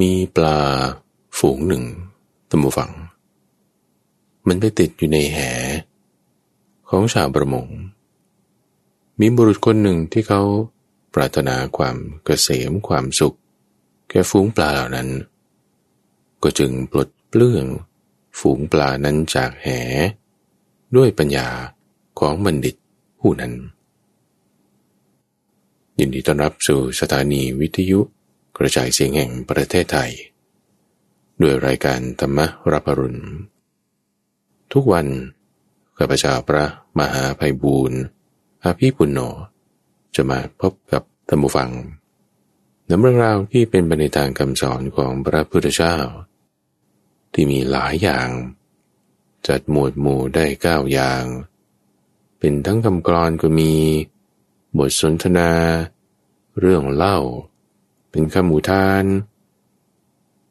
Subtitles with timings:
[0.00, 0.60] มีปลา
[1.38, 1.84] ฝูงหนึ่ง
[2.50, 2.92] ตมูฝัง
[4.46, 5.38] มันไปติดอยู่ในแห
[6.88, 7.66] ของชาวประมง
[9.20, 10.42] มีบุรุษคนหนึ่งที่เขา
[11.14, 13.36] ปรารถนาความเกษมความสุข
[14.08, 15.08] แก่ฝูงปลาเหล่านั้น
[16.42, 17.66] ก็จึงปลดเปลื้อง
[18.38, 19.66] ฝูงปลานั้นจากแห
[20.96, 21.48] ด้วยปัญญา
[22.18, 22.76] ของบัณฑิต
[23.20, 23.52] ผู้นั้น
[25.98, 28.00] ยินดีต้อนรับสู่สถานีวิทยุ
[28.58, 30.10] กระจายเสียงแห่งประเทศไทย
[31.40, 32.38] ด้วยรายการธรรม
[32.72, 33.22] รับรุณ
[34.72, 35.06] ทุกวัน
[35.98, 36.64] ข้าพเจ้าพระ
[36.98, 38.00] มหาภัยบูรณ์
[38.64, 39.20] อาภีปุณโญ
[40.14, 41.70] จะมาพบกับธรรมฟัง
[42.88, 45.96] นำเรื่องราวที่เป็นบรรทางคำสอนของพระพุทธเจ้า
[47.32, 48.28] ที่มีหลายอย่าง
[49.48, 51.24] จัดหมวดหมู่ได้เก้าอย่าง
[52.38, 53.72] เป็นทั้งคำกรอนก็มี
[54.78, 55.50] บทสนทนา
[56.58, 57.18] เรื่องเล่า
[58.14, 59.04] เป็นคำอุทาน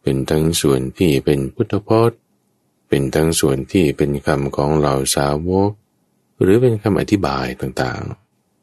[0.02, 2.20] เป็นทั้งส่วนที่เป็นพุทธพจน์
[2.90, 5.72] เป็นทั้งส่วนที่เป็นคำของเหล่าสาวก
[6.42, 8.04] หรือเป็นคำอธิบายต่าง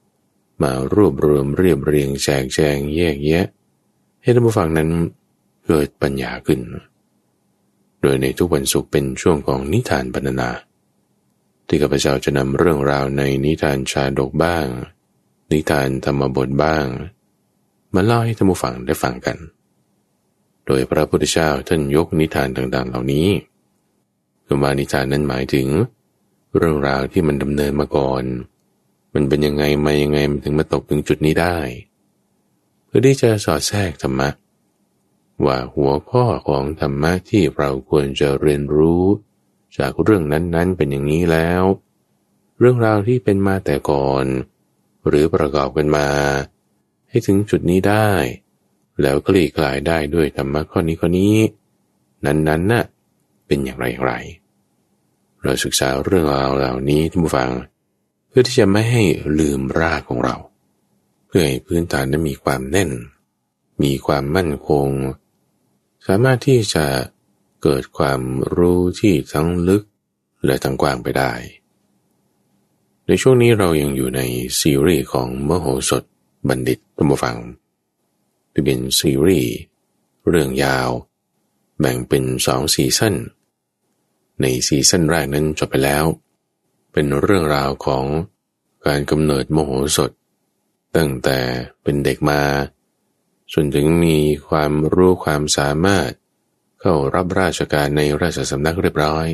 [0.03, 3.47] ๆ มารวบรวมเรียบเรียงแจกแจงแยกแยะ
[4.23, 4.89] ให้ท่านผู้ฟังนั้น
[5.67, 6.61] เกิดปัญญาขึ้น
[8.01, 10.51] โดยในทุกวันศุกร์เป็นช่วงของนิทานบรรณนา
[11.67, 14.67] ที่ข้าพเจ้าจะนำเรื่องราวในนิทานชาดกบ้าง
[15.53, 16.87] นิทานธรรมบทบ้าง
[17.95, 19.37] มาเล่าให้ท่านผู้ฟังได้ฟังกัน
[20.67, 23.29] โดยพระพุทธเจ้าท่านยกนิทานต่างๆ เหล่านี้
[24.47, 25.67] คือว่านิทานนั้นหมายถึง
[26.57, 28.25] เรื่องราวที่มันดำเนินมาก่อน
[29.15, 31.59] มันเป็นยังไงมายังไงมันถึงมาตกถึงจุดนี้ได้
[32.87, 34.29] เพื่อที่จะสอดแทรกธรรมะ
[35.45, 39.05] ว่าหัวข้อของธรรมะที่เราควรจะเรียนรู้
[39.79, 41.63] จากเรื่องนั้นๆเป็นอย่างนี้แล้ว
[42.59, 44.25] เรื่องราวที่เป็นมาแต่ก่อน
[45.07, 46.09] หรือประกอบกันมา
[47.11, 48.11] ให้ถึงจุดนี้ได้
[49.01, 51.37] แล้วกลีกลายได้ด้วยธรรมะข้อนี้ข้อนี้
[52.25, 52.85] นั้นๆน่ะ
[53.47, 54.15] เป็นอย่างไรอย่างไร
[55.43, 57.51] เราศึกษาเรื่องราวเหล่านี้ที่ผู้ฟัง
[58.29, 59.03] เพื่อที่จะไม่ให้
[59.39, 60.37] ลืมรากของเรา
[61.27, 62.91] เพื่อให้พื้นฐานนั้นมีความแน่น
[63.83, 64.89] มีความมั่นคง
[66.07, 66.87] สามารถที่จะ
[67.63, 68.21] เกิดความ
[68.55, 69.83] รู้ที่ทั้งลึก
[70.45, 71.33] และทั้งกว้างไปได้
[73.07, 74.21] ในช่วงนี้เรายังอยู่ใน
[74.61, 76.03] ซีรีส์ของมโหสถ
[76.49, 77.39] บัณฑิตท่านผู้ฟัง
[78.53, 79.55] ที่เป็นซีรีส์
[80.29, 80.89] เรื่องยาว
[81.81, 83.15] แบ่งเป็นสองซีซั่น
[84.41, 86.05] ในซีซั่นแรกนั้นจบไปแล้ว
[86.93, 88.05] เป็นเรื่องราวของ
[88.87, 90.11] การกำเนิดมโหสถ
[90.97, 91.39] ตั้งแต่
[91.83, 92.43] เป็นเด็กมา
[93.53, 94.19] จนถึงมี
[94.49, 96.11] ความรู้ความสามารถ
[96.81, 99.27] เข้ารับราชการในราชสำนักเรียบร้อย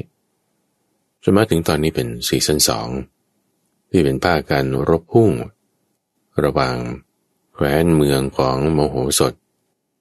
[1.22, 2.89] จนมาถึงตอนนี้เป็นซีซั่นสอง
[3.91, 5.31] ที่เป็นภาคการรบพุ่ง
[6.45, 6.77] ระหว่าง
[7.55, 9.35] แคว้นเมืองของโมโหสถ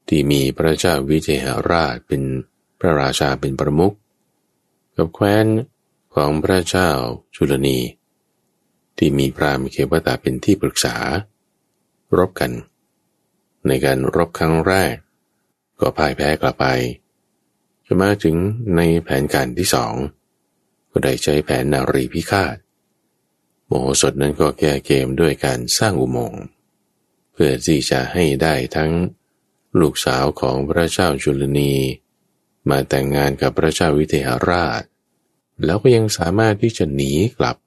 [0.07, 2.23] ที่มีพระเจ้าวิเทหราชเป็น
[2.79, 3.95] พระราชาเป็นประมุข
[4.95, 5.45] กับแคว้น
[6.15, 6.89] ของพระเจ้า
[7.35, 7.79] จุลนี
[8.97, 10.95] ที่มีพรามเขวตาเป็นที่ปรึกษา
[12.17, 12.51] รบกัน
[13.67, 14.95] ในการรบครั้งแรก
[15.79, 16.65] ก็พ่ายแพ้กลับไป
[17.85, 18.35] จะมาถึง
[18.75, 19.93] ในแผนการที่สอง
[20.91, 22.55] ก็ได้ใช้แผนนารีพิฆาต
[23.67, 26.43] โมโหสถนั้นก็แก้เกมด้วยการสร้างอุโมงค์
[27.33, 28.91] เพื่อที่จะให้ได้ทั้ง
[29.79, 31.73] ลูกสาวของพระเจ้าจุลนี
[32.69, 34.81] มาแต่งงานกับพระเจ้าวิเทหราช
[35.65, 37.57] แล้วก็ยังสามารถที่จะหนีกลับ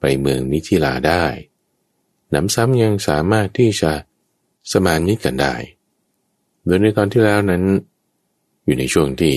[0.00, 1.24] ไปเมืองมิถิลาได้
[2.34, 3.92] หนำซ้ำยังสามารถที่จะ
[4.72, 5.54] สมานมิตรกันได้
[6.64, 7.64] โดยในตอนที่แล้วนั้น
[8.64, 9.34] อยู่ในช่วงที่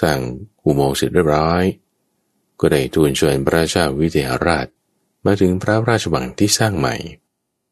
[0.00, 0.18] สร้าง
[0.64, 1.62] อุโมงค์เสร็จเรียบร้อย
[2.60, 4.66] ก็ได้ทูลเชิญพระเจ้าวิเทหราช
[5.26, 6.94] มาถึงพระราชวังที่สร้างใหม่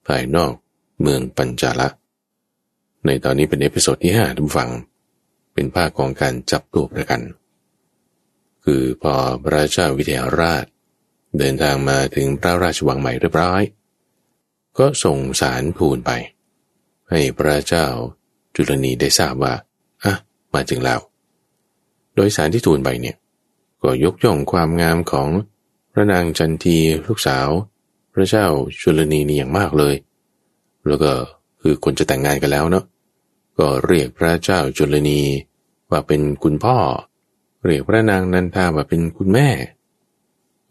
[0.07, 0.53] ภายนอก
[1.01, 1.89] เมืองปัญจาละ
[3.07, 4.71] ในตอนนี้เป็น episode ที่ห้าท่านผู้ฟัง
[5.55, 7.21] เป็นภาคของการจับตัวประกัน
[8.65, 9.15] คือพอ
[9.45, 10.65] พระเจ้าวิเทหราช
[11.39, 13.63] เดินทางมาถึงพระราชวังใหม่เรียบร้อย
[14.79, 16.11] ก็ส่งสารพูนไป
[17.11, 17.87] ให้พระเจ้า
[18.55, 19.55] จุลนีได้ทราบว่า
[20.05, 20.15] อะ
[20.55, 21.01] มาถึงแล้ว
[22.15, 23.17] โดยสารที่ทูลไปเนี่ย
[23.83, 25.29] ก็ยกย่องความงามของ
[25.93, 27.49] พระนางจันทีลูกสาว
[28.13, 28.47] พระเจ้า
[28.81, 29.95] ชุลนีนี่อย่างมากเลย
[30.87, 31.13] แล้วก็
[31.61, 32.85] คือคนจะแต่งงานกันแล้วเนาะ
[33.59, 35.21] ก็เรียกพระเจ้าจุลนี
[35.91, 36.79] ว่าเป็นคุณพ่อ
[37.67, 39.49] เรียกพระนางนันทาว่าเป็นคุณแม่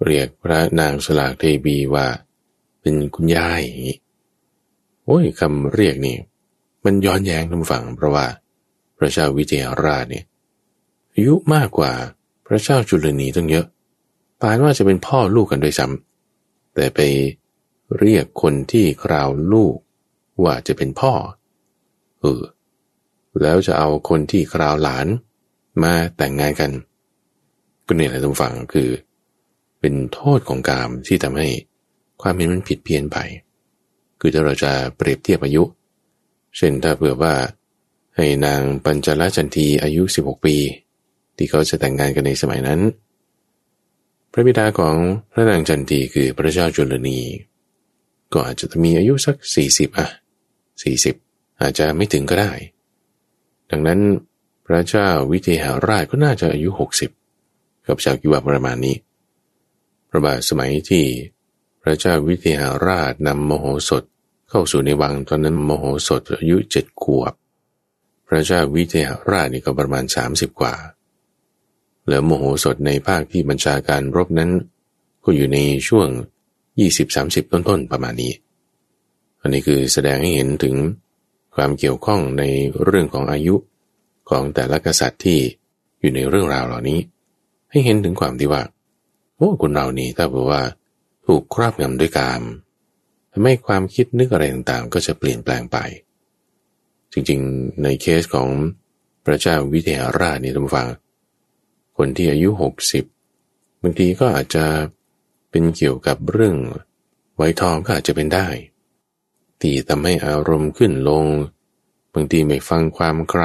[0.06, 2.06] เรียกพระนางสลากเทบีว่า
[2.82, 3.98] เป็นคุณยายอย่างนี้
[5.06, 6.18] โอ้ยคำเรียกนี่
[6.84, 8.26] มันย้อนแย้งทำฝั่งเพราะว่า
[8.98, 10.26] พระเจ้าวิเทหราชเนี่ย
[11.14, 11.92] อายุมากกว่า
[12.48, 13.66] พระเจ้าจุลนีตั้งเยอะ
[14.42, 17.00] ปานว่าจะเป็นพ่อลูกกันด้วยซ้ำแต่ไป
[18.00, 19.76] เรียกคนที่คราวลูก
[20.44, 21.14] ว่าจะเป็นพ่อ
[22.22, 22.42] เออ
[23.42, 25.08] แล้วจะเอาคนที่คราวหลาน
[25.84, 26.72] มาแต่งงานกัน
[27.86, 28.90] ก็เนี่ยแหละทุกฝังคือ
[29.80, 31.48] เป็นโทษของกามที่ทำให้
[32.22, 33.18] ความเห็นมันผิดเพี้ยนไป
[34.20, 35.64] คือถ้าเราจะเปรียบเทียบอายุ
[36.58, 37.34] เช่นถ้าเผื่อว่า
[38.16, 40.56] ให้นางปัญจลจันทีอายุ 16 ปี
[41.38, 42.80] ที่เขาจะแต่งงานกันในสมัยนั้น
[44.32, 44.96] พระบิดาของ
[45.32, 47.20] พระนางจันทีคือพระเจ้าจุลนี
[48.34, 49.36] ก็อาจจะมีอายุสัก
[49.68, 50.08] 40อะ
[50.84, 52.52] 40 อาจจะไม่ถึงก็ได้
[53.72, 54.00] ดังนั้น
[54.66, 56.70] พระเจ้าวิเทหาราชก็น่าจะอายุ
[57.28, 58.96] 60 กับชาวกิวาประมาณนี้
[60.10, 61.06] พระบาทสมัยที่
[61.82, 64.04] พระเจ้าวิเทหาราชนำมโหสถ
[64.50, 67.34] เข้าสู่ในวังตอนนั้นมโหสถอายุเจ็ดขวบ
[68.28, 70.76] พระเจ้าวิเทหราชนี่ก็ประมาณ 30 กว่า
[72.10, 74.52] แล้วมโหสถในภาคที่บัญชาการรบนั้น
[75.24, 76.08] ก็อยู่ในช่วง
[76.82, 78.34] 20-30 ต้นๆ ประมาณนี้
[79.42, 80.76] อันนี้คือแสดงให้เห็นถึง
[81.56, 82.44] ความเกี่ยวข้องใน
[82.84, 83.56] เรื่องของอายุ
[84.30, 85.40] ของแต่ละกษัตริย์ที่
[86.00, 87.00] อยู่ในเรื่องราวเหล่านี้
[87.70, 88.64] ให้เห็นถึงความที่ว่า
[89.38, 90.62] โอ้คนเรานี่ถ้าบอกว่า
[91.26, 92.42] ถูกครอบงำด้วยกาม
[93.32, 95.78] ทำให้ความคิดนึกอะไรต่างๆ ก็จะเปลี่ยนแปลงไป
[97.12, 98.50] จริงๆ ในเคสของ
[99.26, 100.88] พระเจ้าวิเทหราชนี่ท่านฟัง
[101.98, 103.06] คนที่อายุหกสิบ
[103.82, 104.66] บางทีก็อาจจะ
[105.50, 106.58] เป็นเกี่ยวกับเรื่อง
[107.36, 108.48] ไวทองก็อาจจะเป็นได้
[109.62, 111.26] ที่ทำให้อารมณ์ขึ้นลง
[112.14, 113.44] บางทีไม่ฟังความใคร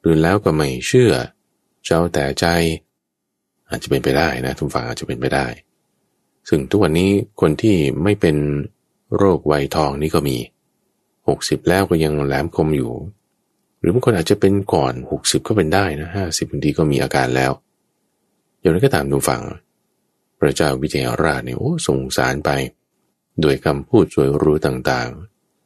[0.00, 1.12] หรือแล้วก็ไม่เชื่อ
[1.84, 2.46] เจ้าแต่ใจ
[3.68, 5.46] อาจจะเป็นไปได้นะทุกฝั่งอาจจะเป็นไปได้
[6.48, 7.10] ซึ่งทุกวันนี้
[7.40, 8.36] คนที่ไม่เป็น
[9.16, 10.36] โรคไวทองนี่ก็มี
[11.28, 12.92] หกสิบแล้วก็ยังแหลมคมอยู่
[13.82, 17.52] หรือบางคนอาจจะเป็นก่อนหกสิบก็เป็นได้นะห้าสิบบางทีก็มีอาการแล้ว
[18.60, 19.40] อย่างนั้นก็ตามดูฟัง
[20.38, 22.50] พระเจ้าวิเทหราชเนี่ยโอ้สงสารไป
[23.42, 25.10] ด้วยคำพูดช่วยรู้ต่าง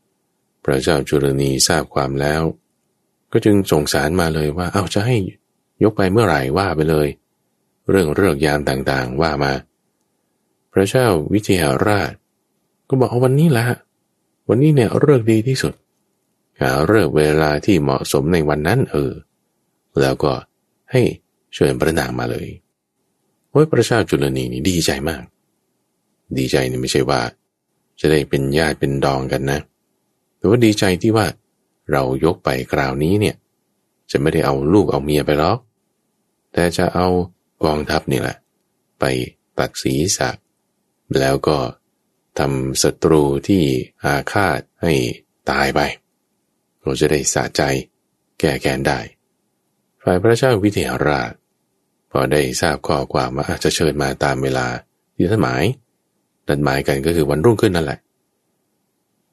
[0.04, 2.42] ๆ พระเจ้าจุลนีทราบความแล้ว
[3.32, 5.16] ก็จึงส่งสารมาเลยว่าเอาจะให้
[5.82, 7.08] ยกไปเมื่อไหร่ว่าไปเลย
[7.90, 9.52] เรื่องเรื่องยามต่างๆว่ามา
[10.72, 12.12] พระเจ้าวิเทหราช
[12.88, 13.66] ก็บอกวันนี้ละ
[14.48, 15.72] วันนี้เนี่ยเรื่องดีที่สุด
[16.60, 19.12] หาเรื่องเวลาที่เหมาะสมในวันนั้นเออ
[20.00, 20.32] แล้วก็
[20.92, 21.02] ให้
[21.54, 22.48] เชิญพระนางมาเลย
[23.50, 25.22] โอ้ยพระเจ้าจุลนีนี่ดีใจมาก
[26.38, 27.20] ดีใจนี่ไม่ใช่ว่า
[28.00, 29.60] จะได้เป็นญาติเป็นดองกันนะ
[30.36, 31.26] แต่ว่าดีใจที่ว่า
[31.92, 33.36] เรายกไปคราวนี้เนี่ย
[34.10, 35.58] จะไม่ได้เอาลูกเอาเมียไปหรอก
[36.52, 37.06] แต่จะเอา
[37.64, 38.36] กองทัพนี่แหละ
[39.00, 39.04] ไป
[39.58, 40.30] ตัดศีรษะ
[41.18, 41.58] แล้วก็
[42.38, 43.62] ทำศัตรูที่
[44.04, 44.92] อาฆาตให้
[45.50, 45.80] ตายไป
[46.86, 47.62] เราจะได้สะใจ
[48.40, 49.00] แก้แค้นได้
[50.02, 51.32] ฝ่ายพระเจ้าวิเทหราช
[52.10, 54.66] พอได้ทราบข้อความว่าจะเชิญมาตามเวลา
[55.16, 55.64] ที่ท่านหมาย
[56.48, 57.98] นัดหมายกันก็คือวันรุ่งขึ้นนั่นแหละ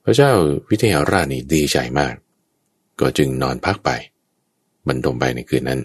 [0.03, 0.31] พระเจ้า
[0.69, 2.13] วิเทหราชนี่ดีใจมาก
[2.99, 3.89] ก็จึงนอนพักไป
[4.87, 5.81] บรรทมไปในคืนนั้น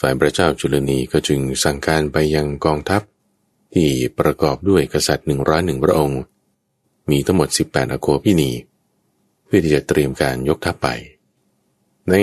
[0.00, 3.02] ฝ่ายพระเจ้าจุลนีก็จึงสั่งการไปยังกองทัพ
[3.74, 3.88] ที่
[4.18, 6.20] ประกอบด้วยกษัตริย์หนึ่งร้อยหนึ่งพระองค์
[7.10, 8.50] มีทั้งหมด 18อโคพินี
[9.46, 10.88] เพื่อที่จะเตรียมการยกทัพไป
[12.10, 12.14] ใน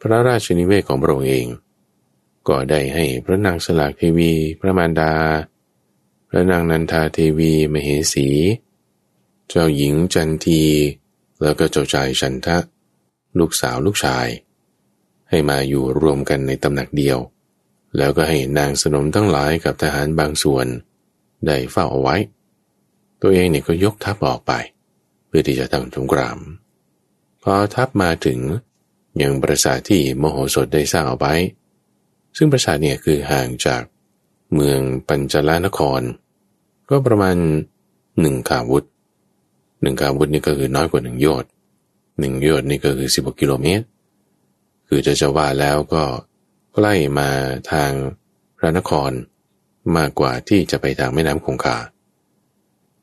[0.00, 1.46] พระราชนิเวศของพระองค์เอง
[2.48, 5.12] ก็ได้ให้พระนางสลากเทวี พระมารดา
[6.28, 8.28] พระนางนันทาเทวี มเหสี
[9.48, 10.62] เจ้าหญิงจันที
[11.42, 12.56] แล้วก็เจ้าชายชันทะ
[13.38, 14.26] ลูกสาวลูกชาย
[15.30, 17.18] ให้มาอยู่รวมกันในตำหนักเดียว
[17.96, 20.66] แล้วก็ให้นางสนมทั้งหลายกับทหารบางส่วน
[21.46, 22.16] ได้เฝ้าเอาไว้
[23.22, 24.52] ตัวเองเนี่ยก็ยกทัพออกไป
[25.36, 26.38] พื่อที่จะตั้งสงคราม
[27.42, 28.38] พอทัพมาถึง
[29.22, 31.34] ยังปราสาทที่มโหสถได้สร้างเอาไว้
[32.36, 33.82] ซึ่งปราสาทเนี่ยคือห่างจาก
[34.54, 36.00] เมืองปัญจลานคร
[36.90, 37.36] ก็ประมาณ
[38.20, 38.84] หนึ่งขาวุธ
[39.82, 41.50] หนึ่งขาวุธนี่ก็คือน้อยกว่าหนึ่งโยชน์
[42.20, 43.84] หนึ่งโยชน์นี่ก็คือสิบกิโลเมตร
[44.88, 46.04] คือจะจะว่าแล้วก็
[46.74, 47.28] ใกล้มา
[47.72, 47.90] ทาง
[48.58, 49.10] พระนคร
[49.96, 51.78] มากกว่าที่จะไปทางแม่น้ำคงคา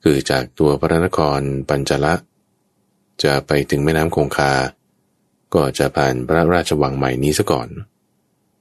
[0.04, 2.14] คือจากตัวพระนครปัญจละ
[3.24, 4.52] จะไปถึงแม่น้ำคงคา
[5.56, 7.70] ก็จะผ่านพระราชวังใหม่นี้ซะก่อน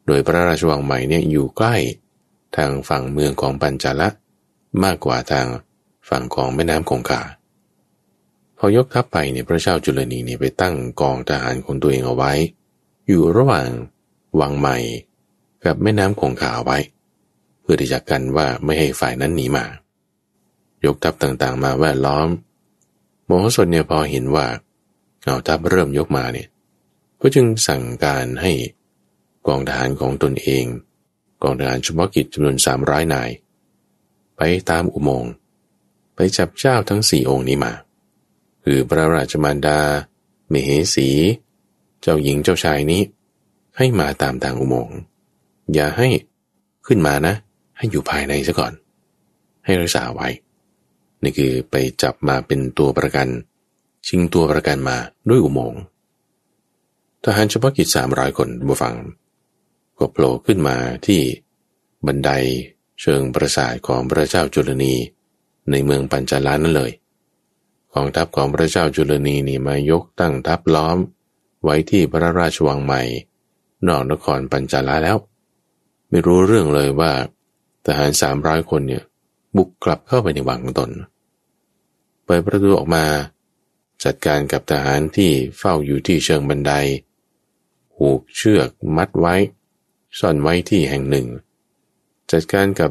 [0.07, 1.77] โดยพระราชวังใหม่เนี่ยอยู่ใกล้
[2.57, 4.09] ทางฝั่งเมืองของปัญจละ
[4.85, 5.47] มากกว่าทาง
[6.09, 7.23] ฝั่งของแม่น้ำคงคา
[8.59, 12.33] พอยกทัพไปเนี่ยพระเจ้าจุลนีเนี่ยไปตั้งกองทหารของตัวเองเอาไว้
[13.09, 13.69] อยู่ระหว่าง
[14.41, 14.77] วังใหม่
[15.65, 16.79] กับแม่น้ำคงคาไว้
[17.63, 19.65] เพื่อที่จะกันว่าไม่ให้ฝ่ายนั้นหนีมา
[20.85, 22.29] ยกทัพต่างๆ มาแวดล้อม
[23.25, 24.47] โมโหสถเนี่ยพอเห็นว่า
[25.25, 26.49] เอาทัพเริ่มยกมาเนี่ย
[27.21, 28.53] ก็จึงสั่งการให้
[29.47, 30.65] กองทหารของตนเอง
[31.43, 33.31] กองทหารเฉพาะกิจจำนวนสามร้อยนาย
[34.37, 35.33] ไปตามอุโมงค์
[36.15, 37.73] ไปจับเจ้าทั้งสี่องค์นี้มา
[38.65, 39.81] คือพระราชมารดา
[40.49, 41.09] เมเหสี
[42.01, 43.03] เจ้าหญิงเจ้าชายนี้
[43.77, 44.97] ให้มาตามทางอุโมงค์
[45.75, 46.09] อย่าให้
[46.87, 47.35] ขึ้นมานะ
[47.77, 48.73] ให้อยู่ภายในซะก่อน
[49.65, 50.29] ให้รักษาไว้
[51.23, 53.29] นี่คือไปจับมาเป็นตัวประกัน
[54.07, 54.97] ชิงตัวประกันมา
[55.29, 55.81] ด้วยอุโมงค์
[57.25, 58.95] ทหารเฉพาะกิจสามร้อยคนบูฟัง
[59.99, 60.76] ก็โผล่ขึ้นมา
[61.07, 61.21] ที่
[62.07, 62.31] บันได
[63.00, 64.95] เชิงปราสาทของพระเจ้าจุลนี
[65.71, 66.93] ในเมืองปัญจาลานั่นเลย
[67.95, 70.99] กองทัพของพระเจ้าจุลนีนี่มายกตั้งทัพล้อม
[71.64, 73.02] ไว้ที่พระราชวังใหม่
[73.87, 75.17] นอกนครปัญจาลาแล้ว
[76.09, 77.12] ไม่รู้เรื่องเลยว่า
[77.85, 79.05] ทหารสามร้อยคนเนี่ย
[79.57, 80.91] บุกกลับเข้าไปในวังตน
[82.33, 83.05] ปิดประตูออกมา
[84.05, 86.73] จัดการกับทหารที่เฝ้าอยู่ที่เชิงบันได
[87.95, 89.35] ผูกเชือกมัดไว้
[90.19, 91.27] ซ่อนไว้ที่แห่งหนึ่ง
[92.33, 92.91] จัดการกับ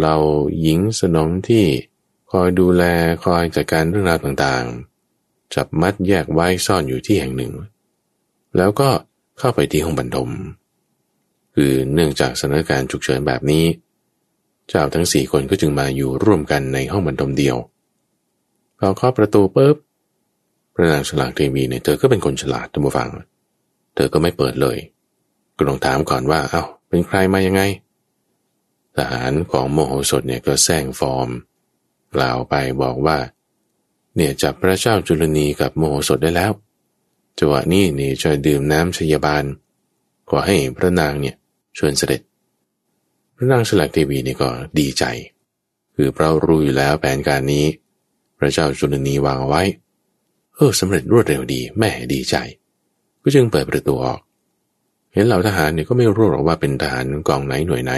[0.00, 0.16] เรา
[0.60, 1.64] หญิงสนมที่
[2.30, 2.84] คอยดูแล
[3.24, 7.52] คอยจัดการเรื่องราวต่างๆ จับมัดแยกไว้ซ่อนอยู่ที่แห่งหนึ่ง
[8.56, 8.90] แล้วก็
[9.38, 10.30] เข้าไปที่ห้องบรรทม
[11.54, 13.64] คือเนื่องจากสถานการณ์ฉุกเฉินแบบนี้
[14.68, 17.56] เจ้าทั้งสี่คนก็จึงมาอยู่ร่วมกันในห้องบรรทมเดียว
[18.80, 19.76] พอเคาะประตูปุ๊บ
[20.74, 23.08] พระนางฉลาดเทวีเนี่ยเธอก็เป็นคนฉลาดท่านผู้ฟัง
[23.94, 24.78] เธอก็ไม่เปิดเลย
[25.56, 27.62] ก็ลองถามก่อนว่าเอา้าเป็นใครมายังไง
[28.96, 31.28] ทหารของโมโหสถเนี่ยก็แซงฟอร์ม
[32.14, 33.18] กล่าวไปบอกว่า
[34.16, 36.52] เนี่ยจับพระเจ้าจุลนีกับโมโหสถได้แล้ว
[37.38, 39.44] จังหวะนี้นี่จะดื่มน้ำชยบาล
[40.28, 41.36] ขอให้พระนางเนี่ย
[41.78, 42.20] ชวนเสด็จ
[43.36, 45.04] พระนางฉลาดเทวีนี่ก็ดีใจ
[45.94, 47.66] คือเพราะรู้อยู่แล้วแผนการนี้
[48.40, 49.62] พระเจ้าจุลนีวางไว้
[50.56, 52.36] เออสำเร็จรวดเร็วดีแม่ดีใจ
[53.22, 54.20] ก็จึงเปิดประตูออก
[55.12, 57.92] เห็นเหล่าทหารเนี่ยก็ไม่รู้หรอกว่าเป็นทหารกองไหนหน่วยไหน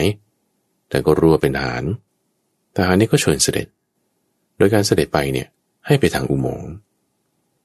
[0.88, 1.84] แต่ก็รู้ว่าเป็นทหาร
[2.76, 3.66] ทหารนี่ก็เชิญเสด็จ
[4.56, 5.48] โดยการเสด็จไปเนี่ย
[5.86, 6.70] ให้ไปทางอุโมงค์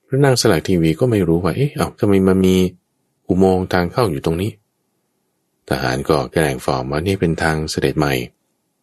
[0.08, 2.56] พระนางสลักทีวีก็ไม่รู้ว่า เอ๊ะ เอาทำไมมามี
[3.28, 4.52] อุโมงค์ทางเข้าอยู่ตรงนี้
[5.70, 8.14] ทหารก็แกล้งฟอร์มว่านี่เป็นทางเสด็จใหม่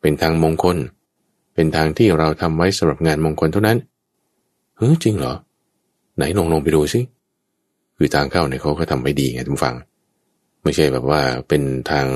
[0.00, 0.76] เป็นทางมงคล
[1.54, 3.78] เป็นทางที่เราทำไว้สำหรับงานมงคลเท่านั้น
[4.76, 5.34] เฮ้ยจริงเหรอ
[6.16, 7.00] ไหนลงลงไปดูสิ
[7.96, 9.75] คือทางเข้าเนี่ยเขาก็ทำไว้ดีไงทุกฟัง
[10.62, 12.06] ไม่ใช่แบบว่าเป็นทาง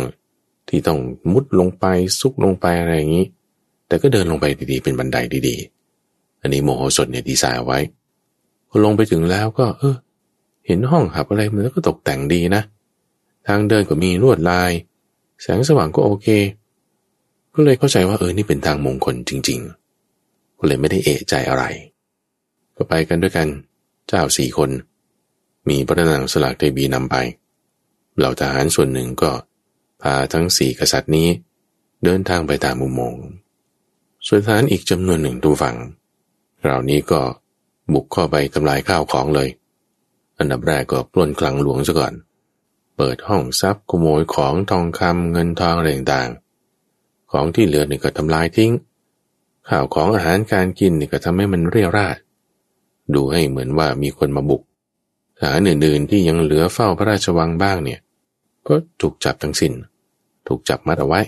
[0.68, 0.99] ที่ต้อง
[1.33, 1.85] มุดลงไป
[2.21, 3.26] ซุกลงไปอะไรอย่างนี้
[3.88, 5.16] แต่ก็เดินลงไปดีๆ เป็นบันได
[5.49, 7.78] ดีๆ อันนี้โมโหสดเนี่ยดีไซน์ไว้
[8.68, 9.97] พอลงไปถึงแล้วก็ เออ
[10.66, 12.62] เห็นห้องหับอะไรมันก็ตกแต่งดีนะ
[13.47, 14.71] ทางเดินก็มีลวดลาย
[15.42, 16.26] แสงสว่างก็โอเค
[17.55, 19.61] ก็เลยเข้าใจว่าเออนี่เป็นทางมงคลจริง
[20.09, 21.64] ๆ ก็เลยไม่ได้เอะใจอะไร
[22.76, 23.49] ก็ไปกันด้วยกัน
[24.09, 24.71] เจ้าสี่คน
[25.69, 27.17] มีพระนางสลากเทบีนำไป
[28.17, 29.33] เหล่าทหารส่วนหนึ่งก็
[30.02, 31.28] พาทั้งสี่กษัตริย์นี้
[32.05, 33.14] เดินทางไปตามมุมมง
[34.26, 35.76] ส่วนทหารอีกจำนวนหนึ่งตูฝัง
[36.62, 37.21] เหล่านี้ก็
[37.93, 39.49] บุกเข้าไปทำลายข้าวของเลย
[40.38, 42.14] อันดับแรกก็ปล้นคลังหลวงซะก่อน
[42.97, 46.31] เปิดห้องทรัพย์ขโมยของทองคำเงินทองอะไรต่าง
[47.32, 48.73] ของที่เหลือนี่ก็ทำลายทิ้ง
[49.68, 52.16] ข่าวของอาหารการกินนี่ก็ทำให้มันเรียราด
[53.14, 54.62] ดูให้เหมือนว่ามีคนมาบุก
[55.38, 58.00] ทหารอื่นๆที่ยังเหลือเฝ้าพระราชวังบ้างเนี่ย
[58.68, 59.73] ก็ถูกจับทั้งสิน้น
[60.49, 61.20] ถูกจับมัดเอาไว้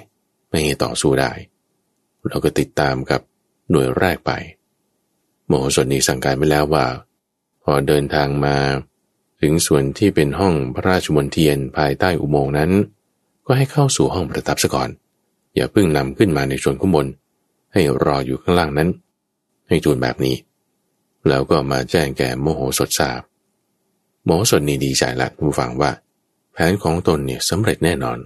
[0.49, 1.33] ไม่ให้ต่อสู้ได้
[2.29, 3.21] เราก็ติดตามกับ
[3.71, 4.33] หน่วยแรกไป
[5.47, 6.87] โมโหสนนี้สั่งการไปแล้วว่า
[7.63, 8.57] พอเดินทางมา
[9.41, 12.71] ถึงส่วนที่เป็นห้องพระราชมณฑียนภายใต้อุโมงค์นั้น
[13.47, 14.91] ก็ให้เข้าสู่ห้องประทับซะก่อน
[15.55, 17.07] อย่าเพิ่งนำขึ้นมาในส่วนข้างบน
[17.73, 18.89] ให้รออยู่ข้างล่างนั้น
[19.69, 20.37] ให้จูนแบบนี้
[21.29, 23.21] แล้วก็มาแจ้งแก่โมโหสดทราบ
[24.25, 25.91] โมโหสดนี่ดีใจละทุกฝังว่า
[26.53, 28.19] แผนของตนเนี่ยสำเร็จแน่นอน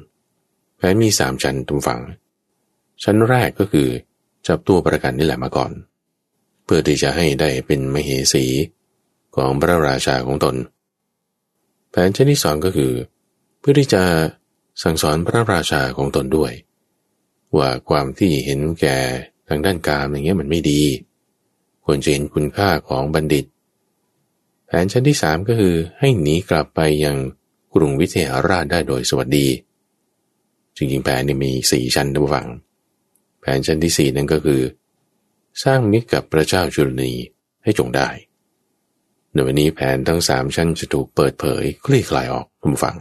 [0.76, 2.00] แผนมีสามชั้นทุกฝัง
[3.02, 3.88] ชั้นแรกก็คือ
[4.46, 5.72] จับตัวประกันนี่แหละมาก่อน
[6.64, 8.44] เพื่อที่จะให้ได้เป็นมเหสี
[9.36, 10.56] ของพระราชาของตน
[11.90, 12.92] แผนชั้นที่สองก็คือ
[13.60, 14.02] เพื่อที่จะ
[14.82, 16.52] สั่งสอนพระราชาของตนด้วย
[17.58, 18.98] ว่าความที่เห็นแก่
[19.48, 20.82] ทางด้านการอย่างเงี้ยมันไม่ดี
[21.84, 23.44] ควรจะเห็นคุณค่าของบัณฑิต
[24.66, 27.16] แผนชั้นที่สามก็คือให้หนีกลับไปยัง
[27.74, 29.46] กรุงวิเทหราชได้โดยสวัสดี
[30.76, 32.46] จริงๆแผนนี่มีสี่ชั้นนะฟัง
[33.40, 34.62] แผนชั้นที่สี่นั่นก็คือ
[35.64, 37.12] สร้างมิตรกับพระเจ้าจุลนี
[37.62, 38.08] ให้จงได้
[39.32, 42.96] ในวันนี้แผนทั้งสามชั้นจะถูกเปิดเผยคลี่คลายออกคุณฟัง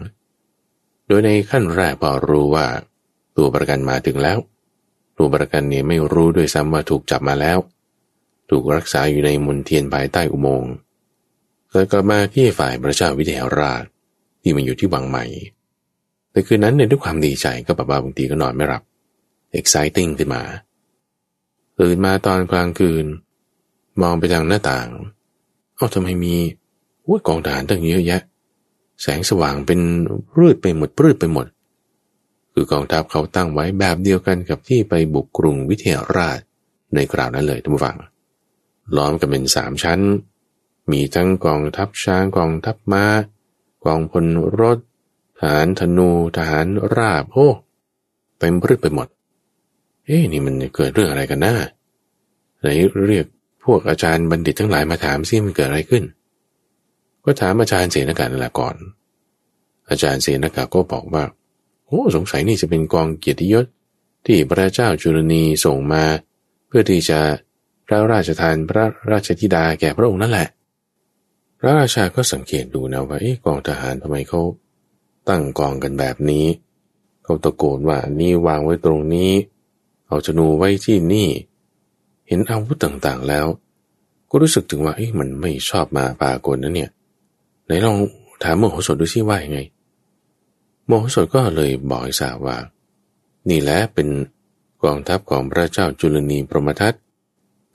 [1.08, 2.68] โดยในขั้นแรกพอรู้ว่า
[3.38, 4.38] ตัวประกันมาถึงแล้ว
[5.18, 7.58] ตัวประกันเนี่ยไม่รู้ด้วยซ้ำว่าถูกจับมาแล้ว
[8.50, 10.74] ถูกรักษาอยู่ในมณฑียนภายใต้อุโมงค์
[11.70, 13.84] เกิดกลับมาที่ฝ่ายพระเจ้าวิเทหราช
[14.42, 15.26] ที่มันอยู่ที่วังใหม่
[16.32, 18.84] แต่คืนนั้นเนี่ยด้วยความดีใจก็แบบว่าบางทีก็นอนไม่หลับ
[19.60, 20.44] exciting ขึ้นมา
[21.80, 23.06] ตื่นมาตอนกลางคืน
[24.02, 24.90] มองไปทางหน้าต่าง
[25.76, 26.36] เอ้าทำไมมี
[27.08, 28.22] วุ้กองทหารตั้งเยอะแยะ
[29.02, 29.80] แสงสว่างเป็น
[30.38, 31.46] รืดไปหมดปรืดไปหมด
[32.54, 36.40] คือกองทัพเขาตั้งไว้แบบเดียวกันกับที่ไปบุกกรุงวิเทหราช
[36.96, 37.98] ในคราวนั้นเลยท่านผู้ฟัง
[38.96, 40.00] ล้อมกันเป็นสามชั้น
[40.92, 43.06] มีทั้งกองทัพช้างกองทัพมา้า
[43.86, 44.26] กองพล
[44.60, 44.78] รถ
[45.40, 47.50] ทหารธนูทหารราบโอ้
[48.40, 49.08] เต็มพืดไปหมด
[50.06, 51.56] เอ๊นี่มันเกิดเรื่องอะไรกันนะ้า
[52.60, 52.68] ไหน
[53.08, 53.26] เรียก
[53.64, 56.04] พวกอาจารย์บัณฑิตทั้งหลายมาถามซิมันเกิดอะไรขึ้น
[57.26, 58.76] ก็ถามอาจารย์เสนากานั่นแหละก่อน
[59.90, 61.24] อาจารย์เสนากาก็บอกว่า
[61.94, 63.66] โอ้สงสัยนี่จะเป็นกองเกียรติยศ
[64.26, 66.04] ที่พระเจ้าจุลนีส่งมา
[66.68, 67.20] เพื่อที่จะ
[67.88, 70.48] พระราชทานพระราชธิดาแก่พระองค์นั่นแหละ
[71.60, 74.42] พระราชาก็สังเกตดูนะว่าเอ๊ะกองทหารทำไมเขา
[75.30, 76.46] ตั้งกองกันแบบนี้
[77.24, 79.32] เขาตะโกนว่านี่วางไว้ตรงนี้
[80.08, 81.30] เอาธนูไว้ที่นี่
[82.28, 83.48] เห็นอาวุธต่างๆแล้ว
[84.30, 86.90] ก็รู้สึกถึงว่าเอ๊ะมันไม่ชอบมาปากลนะเนี่ย
[87.66, 87.98] ไหนลอง
[88.44, 89.60] ถามโมโหสดดูซิว่ายังไง
[90.86, 92.58] โมโหสดก็เลยบอกให้ทราบว่า
[93.50, 94.08] นี่แหละเป็น
[94.84, 96.94] กองทัพของพระเจ้าจุลนีพรหมทัต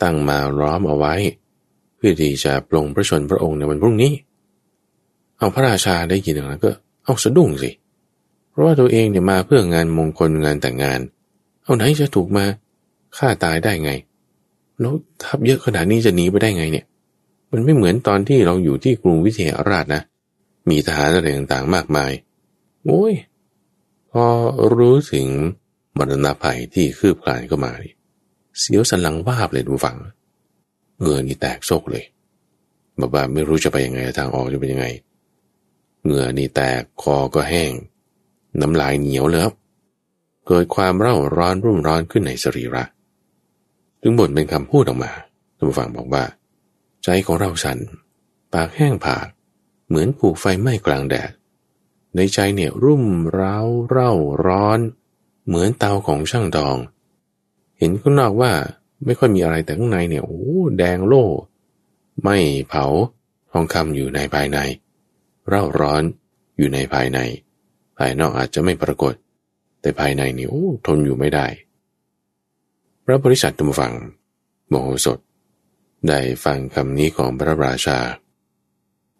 [0.02, 1.14] ตั้งมาล้อมเอาไว้
[1.96, 4.12] เพื่อที่จะปลงพระชนพระองค์ในวันพรุ่งนี้
[5.38, 6.70] เอาพระราชาได้ยินอย่างนั้นก็
[7.04, 7.70] เอาสะดุ้งสิ
[8.50, 11.00] เพราะว่าตัวเองเนี่ยมาเพื่องานมงคลงานแต่งงาน
[11.62, 12.44] เอาไหนจะถูกมา
[13.16, 13.90] ฆ่าตายได้ไง
[14.80, 16.84] แล้วทัพเยอะขนาดนี้จะหนีไปได้ไงเนี่ย
[17.52, 20.02] มันไม่เหมือนตอนที่เราอยู่ที่กรุงวิเทหราชนะ
[20.68, 22.10] มีทหารอะไรต่างๆมากมาย
[22.88, 23.14] โอ้ย
[24.12, 24.26] พอ
[24.76, 25.28] รู้ถึง
[25.98, 27.72] มรณะภัยที่คืบคลานเข้ามา
[28.58, 29.96] เสียวสันหลังวาบเลยดูฟัง
[31.00, 32.04] เงื่อนี่แตกโชกเลย
[33.00, 34.86] บบว่าไม่รู้จะไปยังไงทางออกจะเป็นยังไง
[36.04, 37.72] เหงื่อนี่แตกคอก็แห้ง
[38.60, 39.54] น้ำลายเหนียวเลยครับ
[40.46, 42.84] เกิดความเร่าร้อนรุ่มร้อนขึ้นในสรีระ
[44.02, 45.12] ถึงบทเป็นคำพูดออกมา
[45.56, 46.24] ท่านผู้ฟังบอกว่า
[47.04, 47.78] ใจของเราสั่น
[48.52, 49.26] ปากแห้งผาก
[49.88, 51.30] เหมือนผูกไฟไหม้กลางแดด
[52.16, 53.04] ในใจเนี่ยรุ่ม
[53.38, 54.12] ร้าวเร่า
[54.46, 54.78] ร้อน
[55.46, 56.76] เหมือนเตาของช่างดอง
[57.78, 58.52] เห็นข้างนอกว่า
[59.04, 60.42] ไม่ค่อยมีอะไรแต่ข้างในเนี่ยโอ้
[60.78, 61.24] แดงโล่
[62.22, 62.84] ไม่เผา
[63.50, 64.58] ทองคำอยู่ในภายใน
[65.48, 66.02] เร่าร้อน
[66.58, 67.18] อยู่ในภายใน
[67.98, 69.14] ภายนอกอาจจะไม่ปรากฏ
[69.80, 71.46] แต่ภายในนี่โอ้ทนอยู่ไม่ได้
[73.04, 73.92] พระบริษัทตุมฟัง
[74.68, 75.18] โมโหสด
[76.08, 77.98] ได้ฟังคำนี้ของพระราชา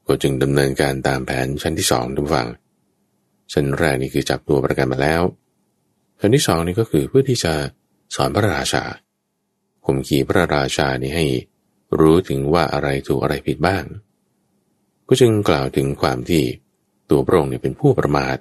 [0.06, 2.48] ก็จึงดำเนินการตามแผนชั้นที่สองทุกฟัง
[3.52, 5.22] ชั้นแรกนี่คือจับตัวประกันมาแล้ว
[6.20, 7.54] ชั้นที่สองนี่ก็คือเพื่อที่จะ
[8.14, 8.84] สอนพระราชา
[9.84, 11.26] ข่มขีพระราชานี่ให้
[12.00, 13.84] รู้ถึงว่าอะไรถูกอะไรผิดบ้าง
[15.08, 16.42] ก็จึงกล่าวถึงความที่
[17.10, 18.36] ตัวพระองค์เนี่ยเป็นผู้ประมาท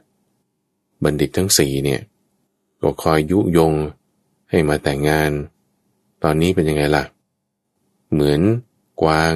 [1.04, 2.02] บัณฑิตทั้งสี่เนี่ย
[2.82, 3.74] ก็คอยยุยง
[4.50, 5.32] ให้มาแต่งงาน
[6.24, 7.06] ตอนนี้เป็นยังไงล่ะ
[8.12, 8.42] เหมือน
[9.02, 9.36] กวาง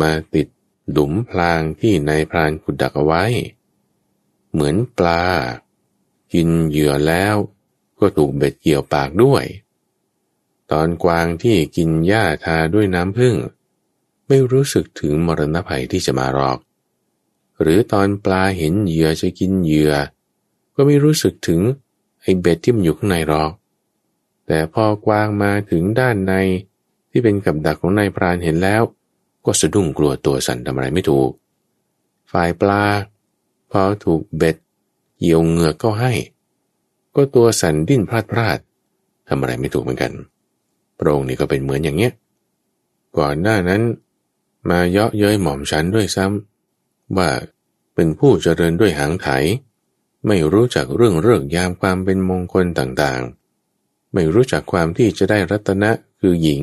[0.00, 0.46] มาติด
[0.96, 3.24] ดุมพลางที่นายพรานขุดดักเอาไว้
[4.54, 5.24] เหมือนปลา
[6.32, 7.36] กินเหยื่อแล้ว
[8.00, 9.44] ก็ถูกเบ็ดเกี่ยวปากด้วย
[10.72, 13.36] ตอนกวางที่กินหญ้าทาด้วยน้ำผึ้ง
[14.28, 16.58] ไม่รู้สึกถึงมรณะภัยที่จะมาหรอก
[17.60, 19.92] หรือตอนปลาเห็นเหยื่อจะกินเหยื่อ
[20.74, 21.60] ก็ไม่รู้สึกถึง
[22.22, 23.50] ไอ้เบ็ดที่มันอยู่ข้างในหรอก
[24.46, 26.32] แต่พอกวางมาถึงด้านใน
[27.10, 28.82] ที่เป็นกับดักของนายพรานเห็นแล้ว
[29.44, 31.30] ก็สะดุ้งกลัวตัวสั่นทำอะไรไม่ถูก
[32.32, 32.82] ฝ่ายปลา
[33.70, 34.56] พอถูกเบ็ด
[35.18, 36.12] เกี่ยวเหงือกก็ให้
[37.14, 38.58] ก็ตัวสั่นดิ้นพลาดพลาด
[39.28, 40.12] ทำอะไรไม่ถูกเหมือนกัน
[40.98, 42.12] พระองค์นี่ก็เป็นเหมือนอย่างเนี้ย
[43.18, 43.82] ก่อนหน้านั้น
[44.70, 47.30] มาเยาะเย้ยหม่อมฉันด้วยซ้ำว่า
[47.94, 49.28] เป็นผู้เจริญด้วยหางไถ
[50.26, 56.62] ไม่รู้จักเรื่องเรื่องยามความเป็นมงคลต่างๆ ไม่รู้จักความที่จะได้รัตนะคือหญิง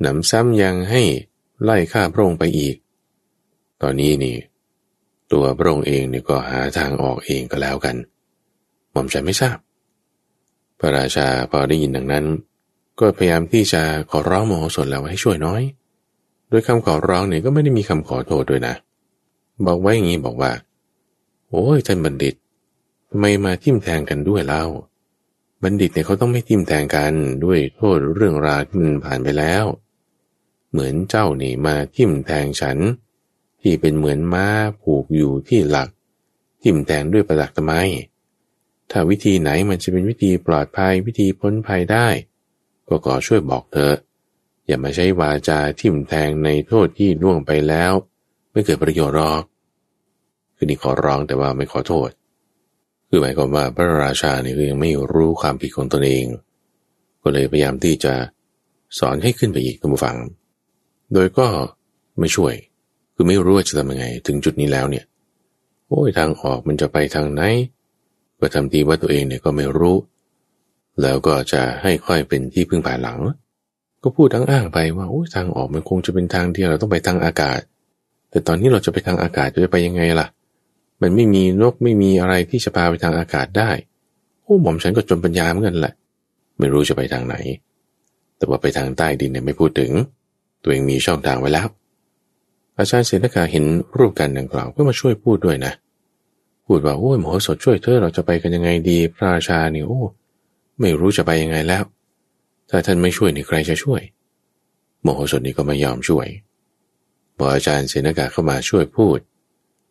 [0.00, 1.02] หนำซ้ำยังให้
[1.62, 2.76] ไล่ฆ่าพระองค์ไปอีก
[3.82, 4.36] ตอนนี้นี่
[5.32, 7.96] ตัวพระองค์เองเนี่ยก็หาทางออกเองก็แล้วกัน
[8.92, 9.56] หม่อมฉันไม่ทราบ
[10.78, 12.24] พระราชาพอได้ยินดังนั้น
[13.00, 15.62] ก็พยายามที่จะขอร้องโมโหสนแล้วให้ช่วยน้อย
[16.48, 18.74] โดยคำขอร้องเนี่ยก็ไม่ได้มีคำขอโทษด้วยนะ
[19.66, 20.52] บอกไว้อย่างนี้บอกว่า
[21.48, 22.34] โอ้ยท่านบัณฑิต
[23.10, 24.64] ทำไมมาทิมแทงกันด้วยเล่า
[25.62, 27.12] บัณฑิตเนี่ยเขาต้องไม่ทิมแทงกัน
[27.44, 29.64] ด้วยโทษเรื่องราวที่มันผ่านไปแล้ว
[30.70, 32.78] เหมือนเจ้านี่มาทิมแทงฉัน
[33.68, 34.48] ที่เป็นเหมือนม้า
[34.82, 35.88] ผูกอยู่ที่หลัก
[36.62, 37.72] ทิ่มแทงด้วยประดักตะไม
[38.90, 42.08] ถ้าวิธีไหนมันจะเป็นวิธีปลอดภัยวิธีพ้นภัยได้
[42.88, 43.96] ก็ขอช่วยบอกเธอ
[44.66, 47.92] อย่ามาใช้วาจาทิ่มแทงในโทษที่ล่วงไปแล้ว
[48.52, 49.42] ไม่เกิดประโยชน์หรอก
[50.56, 52.10] คือนี่ขอร้องแต่ว่าไม่ขอโทษ
[53.08, 56.26] คือหมายความว่าพระราชาเนี่ยยังไม่รู้ความผิดของตนเอง
[57.22, 58.14] ก็เลยพยายามที่จะ
[58.98, 60.16] สอนให้ขึ้นไปอีกท่านผู้ฟัง
[61.12, 61.46] โดยก็
[62.20, 62.54] ไม่ช่วย
[63.16, 65.04] คือไม่รู้ว่าจะทำยังไง ถึงจุดนี้แล้วเนี่ย
[65.88, 67.42] โอ้ยทางออกมันจะไปทางไหน
[68.40, 69.96] ก็ทำทีว่าตัวเองเนี่ยก็ไม่รู้
[71.02, 73.20] แล้วก็จะให้ค่อยเป็นที่พึ่งภายหลัง
[74.02, 77.60] ก็พูดทั้งอ้างไปว่าโอ้ยทางออกมันคงจะเป็นทางที่เราต้องไปทางอากาศ
[78.30, 80.26] แต่ตอนนี้เราจะไปทางอากาศจะไปยังไงล่ะ
[81.02, 83.70] มันไม่มีนกไม่มีอะไรที่จะพาไปทางอากาศได้
[84.42, 85.94] โอ้หม่อมฉันก็จนปัญญาเหมือนกันแหละ
[86.58, 87.36] ไม่รู้จะไปทางไหน
[88.36, 89.92] แต่ว่าไปทางใต้ดินเนี่ยไม่พูดถึง
[90.62, 91.66] ตัวเองมีช่องทางไว้แล้ว
[92.78, 93.64] อาจารย์เสนกาเห็น
[93.96, 95.72] รูปการดังกล่าวก็มาช่วยพูดด้วยนะ
[96.66, 100.00] พูดว่าโอ้ยหมอสดช่วยเธอเราจะไปกันยังไงดีพระราชาเนี่ยโอ้
[100.80, 101.84] ไม่รู้จะไปยังไงแล้ว
[102.70, 104.00] ถ้าท่านไม่ช่วยนี่ใครจะช่วย
[105.02, 106.26] โมโหสดนี่ก็ไม่ยอมช่วย
[107.36, 109.18] พออาจารย์เสนากาเข้ามาช่วยพูด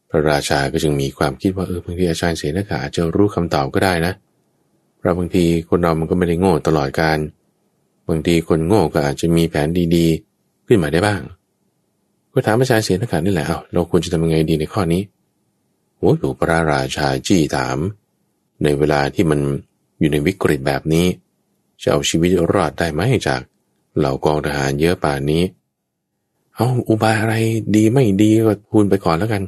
[0.09, 4.13] พระราชาก็จึงมีความคิดว่าเออบางทีอาจารย์เสนากาอาจจะรู้คำตอบก็ได้นะ
[4.97, 7.19] เพราะบางทีคนเรามันก็ไม่ได้โง่ตลอดการ
[8.09, 11.21] บางทีคนโง่ก็อาจจะมีแผนดีๆ ขึ้นมาได้บ้าง
[12.37, 15.01] ก็ถามอาจารย์เสนากานี่แหละเอาเราควรจะทำยังไงดีในข้อนี้
[15.97, 17.77] โอ้ถูกพระราชาจี้ถาม
[18.63, 19.39] ในเวลาที่มัน
[19.99, 21.05] อยู่ในวิกฤตแบบนี้
[21.81, 23.41] จะเอาชีวิตรอดได้ไหมจาก
[23.97, 25.43] เหล่ากองทหารเยอะป่านนี้
[26.55, 27.35] เอาอุบายอะไร
[27.75, 29.43] ดีไม่ดีก็พูนไปก่อนแล้วกัน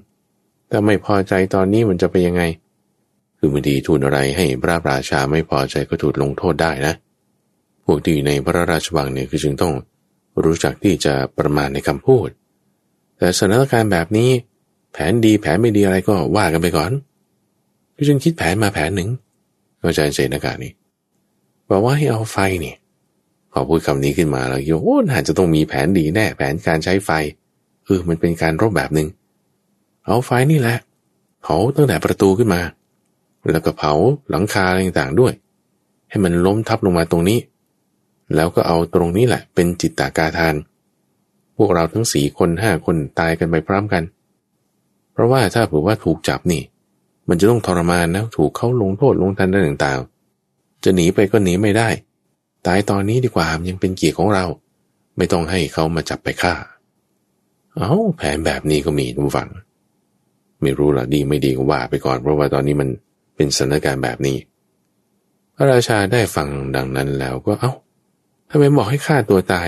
[0.67, 2.41] แต่ไม่พอใจตอนนี้มันจะไปยังไง
[3.37, 6.93] คือบางทีทูลอะไรให้พระราชาไม่พอใจก็ถูกลงโทษได้นะ
[7.85, 9.73] พวกที่อยู่ในพระราชวังเนี่ยคือจึงต้อง
[10.43, 12.29] รู้จักที่จะประมาณในคำพูด
[13.17, 14.29] แต่สถานการณ์แบบนี้
[14.93, 16.91] แผนดีแผนไม่ดีอะไรก็ว่ากันไปก่อน
[17.95, 19.09] ก็จึงคิดแผนมาแผนหนึ่ง
[19.79, 20.71] อาจารย์เสนากานี่
[21.69, 22.75] บอกว่าให้เอาไฟนี่
[23.51, 27.09] พอพูดคำนี้ขึ้นมาแล้วโยโอ้น่าจะต้องมีแผนดีแน่ แผนการใช้ไฟ
[27.85, 29.07] เออมันเป็นการรบแบบหนึ่ง
[30.05, 30.77] เอาไฟนี่แหละ
[31.41, 32.61] เผาตั้งแต่ประตูขึ้นมา
[33.51, 33.93] แล้วก็เผา
[34.29, 35.33] หลังคาอะไรต่างๆด้วย
[36.09, 37.39] ให้มันล้มทับลงมาตรงนี้
[38.35, 40.55] แล้วก็เอาตรงนี้แหละ เป็นจิตตากาทาน
[41.57, 44.03] พวกเราทั้งสี่คนห้าคนตายกันไปพร้อมกัน
[45.13, 46.61] เพราะว่าถ้าเผื่อว่าถูกจับนี่
[47.27, 51.89] มันจะต้องทรมานนะถูกเขาลงโทษลงทันได้ต่างๆ จะหนีไปก็หนีไม่ได้
[52.67, 54.45] ตายตอนนี้ดีกว่ายังเป็นเกียรติของเรา
[55.17, 56.53] ไม่ต้องให้เขามาจับไปฆ่า
[57.75, 59.49] เอา้าแผนแบบนี้ก็มีทุกฝัง
[60.61, 62.89] ไม่รู้ละดีไม่ดีก็ว่าไปก่อนเพราะว่าตอนนี้มัน
[63.35, 64.37] เป็นสถานการณ์แบบนี้
[65.55, 67.71] พระราชาได้ฟังดังนั้นแล้วก็เอา้า
[68.49, 69.67] ทำไมบอกให้ฆ่าตัวตาย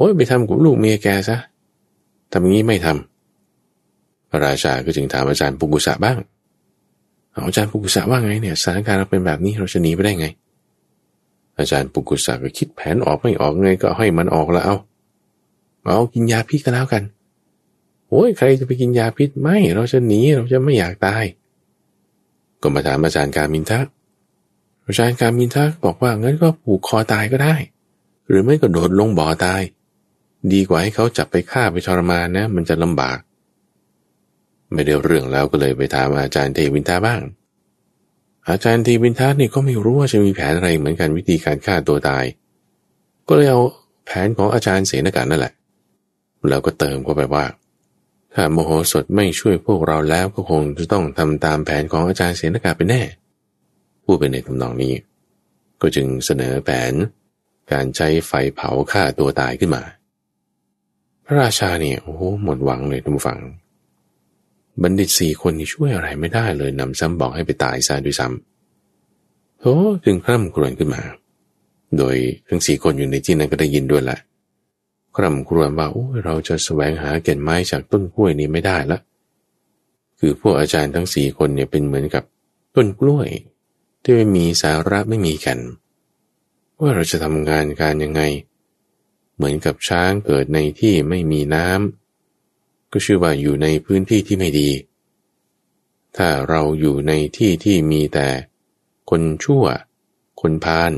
[0.00, 1.38] อ้ยไปทำกับลูกเมียแกซะ
[2.32, 6.18] ทำอย่างนี้ไม่ทำพระราชาก็จึงถามอาจารย์ปุกุสะบ้าง
[7.46, 10.26] อาจารย์ปุกุสะว่าไงเนี่ยสถานการณ์เราเป็นแบบนี้เราจะหนีไปได้ไง
[11.58, 14.76] อาจารย์ปุกุสะก็คิดแผนออกไม่ออกไงก็ให้มันออกแล้วเอา
[15.84, 17.02] เอากินยาพิษกันแล้วกัน
[18.08, 21.24] โอ้ยใครจะไปกินยาพิษไม่เราจะหนีเราจะไม่อยากตาย
[22.62, 23.86] ก็มาถามอาจารย์การมินทัก
[24.86, 27.54] อาจารย์การมินทักบอกว่างั้นก็ผูกคอตายก็ได้
[28.28, 29.62] หรือไม่ก็โดดลงบ่อตาย
[30.52, 33.18] ดีกว่าให้เขาจับไปฆ่าไปทรมานนะ มันจะลำบาก
[34.72, 37.22] ไม่ได้เรื่องแล้วก็เลยไปถามอาจารย์เทวินทาบ้าง
[38.48, 42.24] อาจารย์เทวินทานี่ก็ไม่รู้ว่าจะมีแผนอะไรเหมือนกันวิธีการฆ่าตัวตาย
[43.28, 43.62] ก็เลยเอา
[44.04, 45.52] แผนของอาจารย์เสนากันนั่นแหละ
[46.48, 47.44] แล้วก็เติมเข้าไปว่า
[48.34, 53.02] ถ้ามโหสถไม่ช่วยพวกเราแล้วก็คงจะต้องทำตามแผนของอาจารย์เสนกะไปแน่
[54.04, 54.94] ผู้เป็นในตำนองนี้
[55.80, 56.92] ก็จึงเสนอแผน
[57.72, 59.82] การใช้ไฟเผาฆ่าตัวตายขึ้นมา
[61.30, 63.40] ระราชาเนี่ยโอ้โหหมดหวังเลยทุกฝัง
[64.82, 71.02] บัณฑิตสี่คนนี่ช่วยอะไรไม่ได้เลยนำซ้ำบอกให้ไปตายซะด้วยซ้ำโอ้จึงคร่ำครวญขึ้นมา
[71.98, 72.16] โดย
[72.48, 74.18] ทั้งสี่คนอยู่ในที่นั้นก็ได้ยินด้วยแหละ
[75.16, 78.98] คร่ำครวญว่าโอ้เราจะแสวงหาแก่นไม้จากต้นกล้วยนี้ไม่ได้ละ
[80.18, 82.24] คือพวกอาจารย์ทั้งสี่คนเนี่ยเป็นเหมือนกับ
[82.76, 83.28] ต้นกล้วย
[84.02, 85.60] ที่ไม่มีสาระไม่มีแก่น
[86.78, 88.22] ว่าเราจะทำงานการยังไง
[89.40, 94.70] เหมือนกับช้างเกิดในที่ไม่มีน้ำก็ชื่อว่าอยู่ในพื้นที่ที่ไม่ดี
[96.16, 98.28] ถ้าเราอยู่ในที่ที่มีแต่
[99.10, 99.64] คนชั่ว
[100.40, 100.92] คนพาล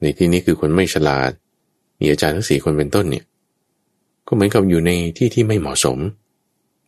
[0.00, 1.30] ในที่นี้คือคนไม่ฉลาด
[1.98, 3.24] มีอาจารย์ทั้งสี่คนเป็นต้นเนี่ย
[4.26, 5.98] ก็เหมือนกับอยู่ในที่ที่ไม่เหมาะสม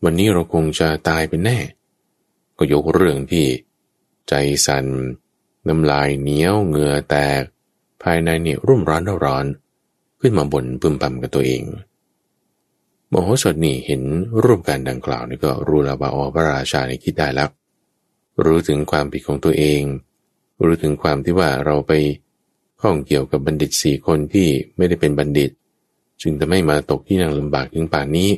[0.03, 1.57] วันนี้เราคงจะตายเป็นแน่
[2.57, 3.45] ก็ยกเรื่องที่
[4.29, 4.33] ใจ
[4.65, 4.85] สัน่น
[5.67, 7.41] น้ำลายเหนียวเหงื่อแตก
[8.03, 9.45] ภายในเนี่ยรุ่มร้อนร้อน
[10.21, 11.63] ขึ้นมาบนพึมพำกับตัวเอง
[13.11, 14.01] มโหสถนี่เห็น
[14.43, 17.49] รูปการดังกล่าวนี่ก็รู้แล้วว่าอ๋อพระราชาในคิดได้แล้ว
[18.45, 19.81] รู้ถึงความผิดของตัวเอง
[20.63, 21.91] รู้ถึงความที่ว่าเราไป
[22.81, 25.51] ข้องเกี่ยวกับบัณฑิตสี่คนที่ไม่ได้เป็นบัณฑิต
[26.21, 28.29] จึงจะไม่มาตกที่นั่งลำบากถึงป่านนี้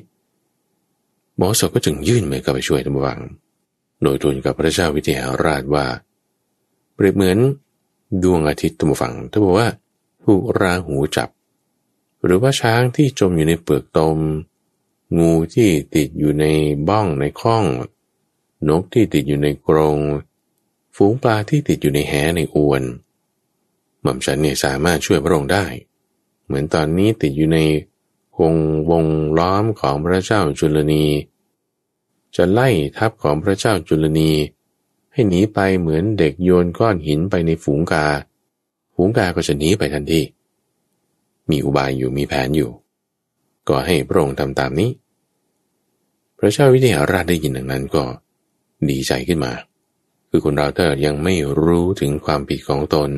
[1.38, 3.20] หมอสดก็จึงยื่นมือกับไปช่วยทำวัง
[4.04, 5.86] โดยทูลกับพระเจ้าวิเทหราชว่า
[6.94, 7.38] เปรียบเหมือน
[8.24, 9.68] ดวงอาทิตย์ตุมฝังถ้าบอกว่า
[10.24, 11.30] ถูกราหูจับ
[12.24, 14.18] หรือว่าช้างที่จมอยู่ในเปลือกตม
[15.18, 16.46] งูที่ติดอยู่ใน
[16.90, 17.66] บ้องในข้อง
[18.70, 20.00] นกที่ติดอยู่ในกรง
[20.96, 22.84] ฝูงปลาที่ติดอยู่ในแหในอวน
[24.02, 25.66] หม่อมฉันเนี่ยสามารถช่วยพระองค์ได้
[26.46, 27.60] เหมือนตอนนี้ติดอยู่ใน
[28.40, 28.56] วง
[28.90, 29.06] วง
[29.40, 31.06] ล้อมของพระเจ้าจุลนี
[32.36, 34.32] จะไล่ทัพของพระเจ้าจุลนี
[35.14, 38.08] ให้หนีไปเหมือนเด็กโยนก้อนหินไปในฝูงกา
[38.96, 40.22] ฝูงกาก็จะหนีไปทันที
[41.50, 42.72] มีอุบายอยู่มีแผนอยู่
[43.68, 44.92] ก็ให้พระองค์ทำตามนี้
[46.38, 48.04] พระเจ้าวิเทหราชได้ยินดังนั้นก็
[48.90, 49.54] ดีใจขึ้นมา
[50.30, 53.10] คือคนเราถ้ายังไม่รู้ถึงความผิดของตน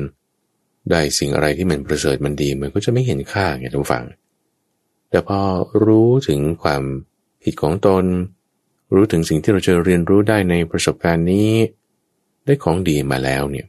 [0.90, 4.04] ได้สิ่งอะไรที่มันประเสริฐมันดีมันก็จะไม่เห็นค่าไงทุกฝั่ง
[5.10, 5.40] แต่พอ
[5.84, 6.82] รู้ถึงความ
[7.42, 8.04] ผิดของตน
[8.94, 11.50] รู้ถึงสิ่งที่เราจะเรียนรู้ได้ในประสบการณ์นี้
[12.44, 13.66] ได้ของดีมาแล้วเนี่ย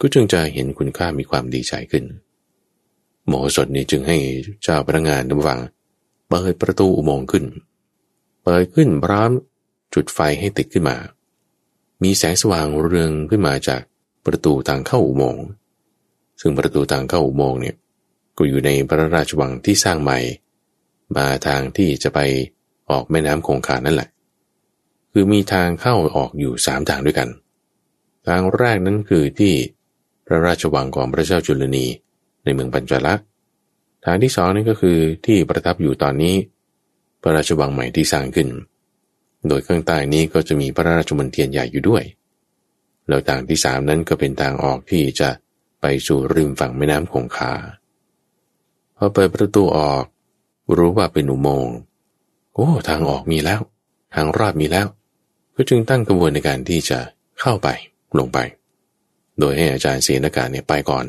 [0.00, 2.04] ก็จึงจะเห็นคุณค่ามีความดีใจขึ้น
[3.28, 4.16] หมอสดนี้จึงให้
[4.62, 5.60] เจ้าพนักงานดำวัง
[6.28, 7.44] เปิดประตูอุโมงค์ขึ้น
[8.42, 9.30] เปิดขึ้นพร้อม
[9.94, 10.96] จุดไฟให้ติดขึ้นมา
[12.02, 13.82] มีแสงสว่างเรืองขึ้นมาจาก
[14.26, 15.44] ประตูทางเข้าอุโมงค์
[16.40, 17.76] ซึ่งประตูทางเข้าอุโมงค์เนี่ย
[18.36, 20.18] ก็อยู่ในพระราชวังที่สร้างใหม่
[21.16, 22.18] มาทางที่จะไป
[22.90, 24.08] ออกแม่น้ำคงคานั่นแหละ
[25.12, 27.28] คือมีทางเข้าออกอยู่สามทางด้วยกัน
[28.26, 29.54] ทางแรกนั้นคือที่
[30.26, 31.86] พระราชวังของพระเจ้าจุลนี
[32.44, 33.26] ในเมืองปัญจลักษณ์
[34.04, 36.34] ทางที่สองนั่ก็คือที่ประทับอยู่ตอนนี้
[37.22, 38.48] พระราชวังใหม่ที่สร้างขึ้น
[39.48, 42.04] โดยข้างใต้นี้ก็จะมีพระราชมณฑียนใหญ่อยู่ด้วย
[43.08, 45.30] แล้วทางที่สามนั้นก็เป็นทางออกที่จะ
[45.80, 47.52] ไปสู่ริมฝั่งแม่น้ำคงคา
[48.96, 50.04] พอเปิดประตูออก
[50.76, 51.76] รู้ว่าเป็นอุโมงค์
[52.54, 53.60] โอ้ทางออกมีแล้ว
[54.14, 54.86] ทางรอดมีแล้ว
[55.54, 56.98] ก็จึงตั้งกระบวนในการที่จะ
[57.40, 57.68] เข้าไป
[58.18, 58.38] ลงไป
[59.38, 61.04] โดยให้อาจารย์เสนากาเนี่ยไปก่อน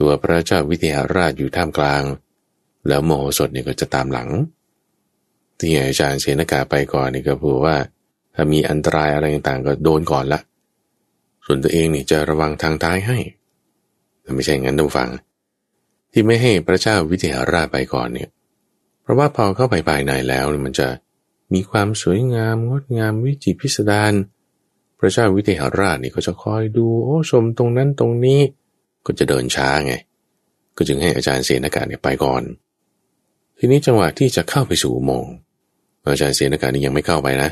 [0.00, 2.02] ตัวพระเจ้าวิเทหราชอยู่ท่ามกลาง
[2.88, 4.28] แล้วโมโหสถเนี่ยก็จะตามหลัง
[5.58, 7.76] ที่อาจารย์เสนากาไปก่อนนี่ก็พูดว่า
[8.34, 10.40] ถ้ามีอันตรายอะไรต่างๆ ก็โดนก่อนละ
[11.44, 13.18] ส่วนตัวเองนี่จะระวังทางท้ายให้
[14.22, 15.08] แต่ไม่ใช่งั้นต้องฟัง
[16.12, 18.28] ที่ไม่ให้พระเจ้าวิเทหราชไปก่อนเนี่ย
[19.02, 20.88] เพราะว่าพอเข้าไปภายในแล้วมันจะ
[21.54, 24.12] มีความสวยงามงดงามวิจิตพิสดาร
[24.98, 28.40] พระเจ้าวิเทหราชนี่ก็จะคอยดู โอ้ชมตรงนั้นตรงนี้
[29.06, 29.94] ก็จะเดินช้าไง
[30.76, 32.42] ก็จึงให้อาจารย์เสนากาเนี่ยไปก่อน
[33.58, 35.26] ทีนี้จังหวะที่จะเข้าไปสู่โมง
[36.02, 37.50] อาจารย์เสนากานี่ยังไม่เข้าไปนะ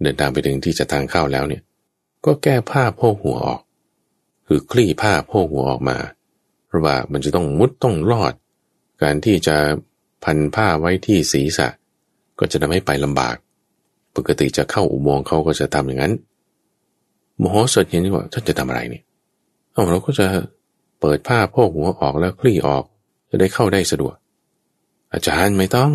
[0.00, 1.62] เดินตามไปถึงที่จะทางเข้าแล้วเนี่ย
[2.26, 3.60] ก็แก้ผ้าโพกหัวออก
[4.46, 5.98] คือคลี่ผ้าโพกหัวออกมา
[6.66, 8.34] เพราะว่ามันจะต้องมุดต้องลอด
[9.02, 9.56] การที่จะ
[10.24, 11.68] พันผ้าไว้ที่ศีรษะ
[12.38, 13.36] ก็จะทำให้ไปลำบาก
[14.16, 16.12] ปกติจะเข้าอุโมงค์เขาก็จะทำอย่างนั้น
[17.40, 19.02] มโหสถเห็นว่าท่านจะทำอะไรเนี่ย
[19.72, 20.26] เอาเราก็จะ
[21.00, 22.84] เปิดผ้าโพกหัวออกแล้วคลี่ออก
[23.30, 24.14] จะได้เข้าได้สะดวก
[25.12, 25.92] อาจารย์ไม่ต้อง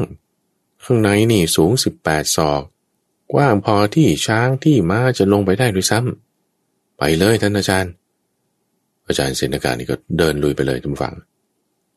[0.83, 2.61] ข้างในนี่สูงสิบแปดศอก
[3.33, 7.91] กว้างพอที่ช้างที่ม้าจะลงไปได้ด้วยซ้ำไปเลยท่านอาจารย์
[9.07, 11.15] อาจารย์เสนาการนี่ก็เดินลุยไปเลยทุกฝั่ง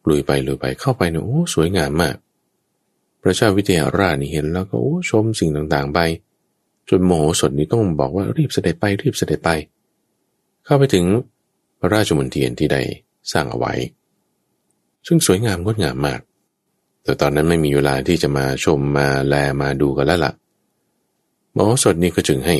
[0.08, 2.16] ลุยไปลุยไปเข้าไปเนี่ยโอ้สวยงามมาก
[3.20, 5.98] พระเจ้าวิเทหราชนี่เห็นแล้วก็โอ้ชมสิ่งต่างๆไป
[6.88, 9.50] จนโมโหสดนี้ต้องบอกว่ารีบเสด็จไปรีบเสด็จไป
[10.64, 11.04] เข้าไปถึง
[11.92, 12.78] ราชมณฑียนที่ใด
[13.32, 13.72] สร้างเอาไว้
[15.06, 16.20] ซึ่งสวยงามงดงามมาก
[17.02, 20.34] แต่ตอนนั้นไม่มีเวลาที่จะมาชมมาแลมาดูกันแล้วละ่ะ
[21.56, 22.56] มโหสถนี้ก็จึงให้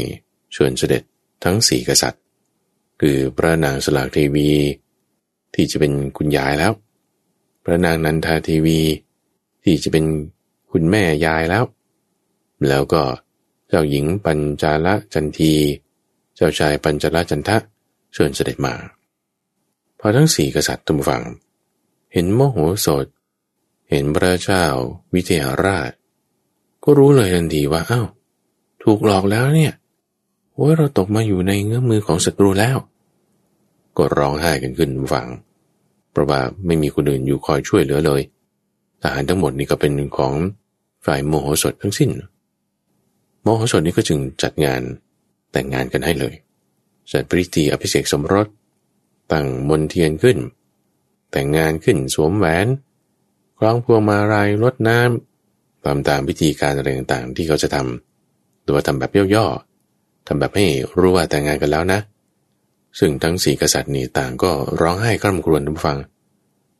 [0.52, 1.02] เชิญเสด็จ
[1.44, 2.22] ทั้งสี่กษัตริย์
[3.00, 4.50] คือพระนางสลากเทวี
[5.54, 6.72] ที่จะเป็นคุณยายแล้ว
[7.64, 8.80] พระนางนันทาทีวี
[9.64, 10.04] ที่จะเป็น
[10.72, 11.64] คุณแม่ยายแล้ว
[12.68, 13.02] แล้วก็
[13.68, 15.52] เจ้าหญิงปัญจาละจันที
[16.34, 17.56] เจ้าชายปัญจาละจันทะ
[18.12, 18.74] เชิญเสด็จมา
[20.06, 21.22] พอทั้งสี่กษัตริย์ทุกฝัง
[22.12, 23.06] เห็นโมโหสด
[23.90, 24.64] เห็นพระเจ้า
[25.14, 25.92] วิเทหราช
[26.84, 28.06] ก็รู้เลยทันทีว่าอา้าว
[28.82, 29.72] ถูกหลอกแล้วเนี่ย
[30.54, 32.76] โอ้ยเราตกมาอยู่ในเงื้อมือของศัตรูแล้ว
[33.96, 35.28] ก็ร้องไห้กันขึ้นฝัง
[36.10, 38.20] เพราะว่าไม่มีคนอื่นอยู่คอยช่วยเหลือเลย
[39.02, 40.32] ทหารทั้งหมดนี่ก็เป็นของ
[41.06, 42.10] ฝ่ายโมโหสถทั้งสิ้น
[43.42, 44.80] โมโหสถนี่ก็จึงจัดงาน
[45.52, 46.34] แต่งงานกันให้เลย
[47.12, 48.48] จัดปริธีอภิเษกสมรส
[49.32, 50.38] ตั้งมนเทียนขึ้น
[51.30, 52.66] แต่งงานขึ้นสวมแหวน
[53.58, 60.66] คล้องพวงมาลัยลดน้ำตามตามพิธีการอะไรต่างๆ ที่เขาจะทำตัวทำแบบย่อๆทำแบบให้
[60.98, 62.00] รู้ว่าแต่งงานกันแล้วนะ
[62.98, 65.98] ซึ่งทั้งสี่กษัตริย์นี่ต่างก็ร้องไห้กร่ำกรวนทุกฟัง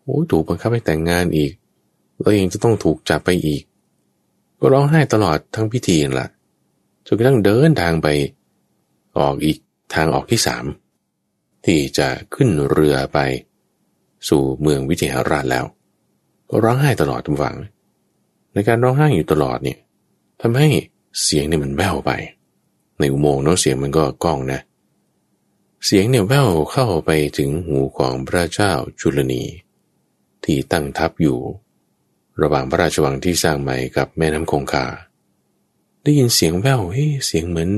[0.03, 1.53] โอ้ถูกบังคับให้แต่งงานอีก
[2.19, 3.63] แล้วเองจะต้องถูกจับไปอีก
[4.61, 6.29] ก็ร้องไห้ตลอดทั้งพิธีนั่นแหละ
[7.07, 8.09] จนกระทั่งเดินทางไป
[9.19, 9.59] ออกอีก
[9.95, 10.65] ทางออกที่สาม
[11.65, 13.19] ที่จะขึ้นเรือไป
[14.29, 15.65] สู่เมืองวิเทหราชแล้ว
[16.51, 17.57] ก็ร้องไห้ตลอดทุกฝัง
[18.53, 19.79] ในการร้องไห้อยู่ตลอดเนี่ย
[20.41, 20.69] ทำให้
[21.23, 22.11] เสียงเนี่ยมันแว่วไป
[22.99, 24.61] ในในอุโมงค์เนาะเสียงมันก็ก้องนะ
[25.85, 29.43] เสียงเนี่ยแว่วเข้าไปถึงหูของพระเจ้าจุลนี
[30.45, 31.39] ที่ตั้งทัพอยู่
[32.41, 34.87] ระหว่างพระราชวังที่สร้างใหม่กับแม่น้ำคงคา
[36.03, 37.71] ได้ยินเสียงแว่วเฮ้เสียงเหมือน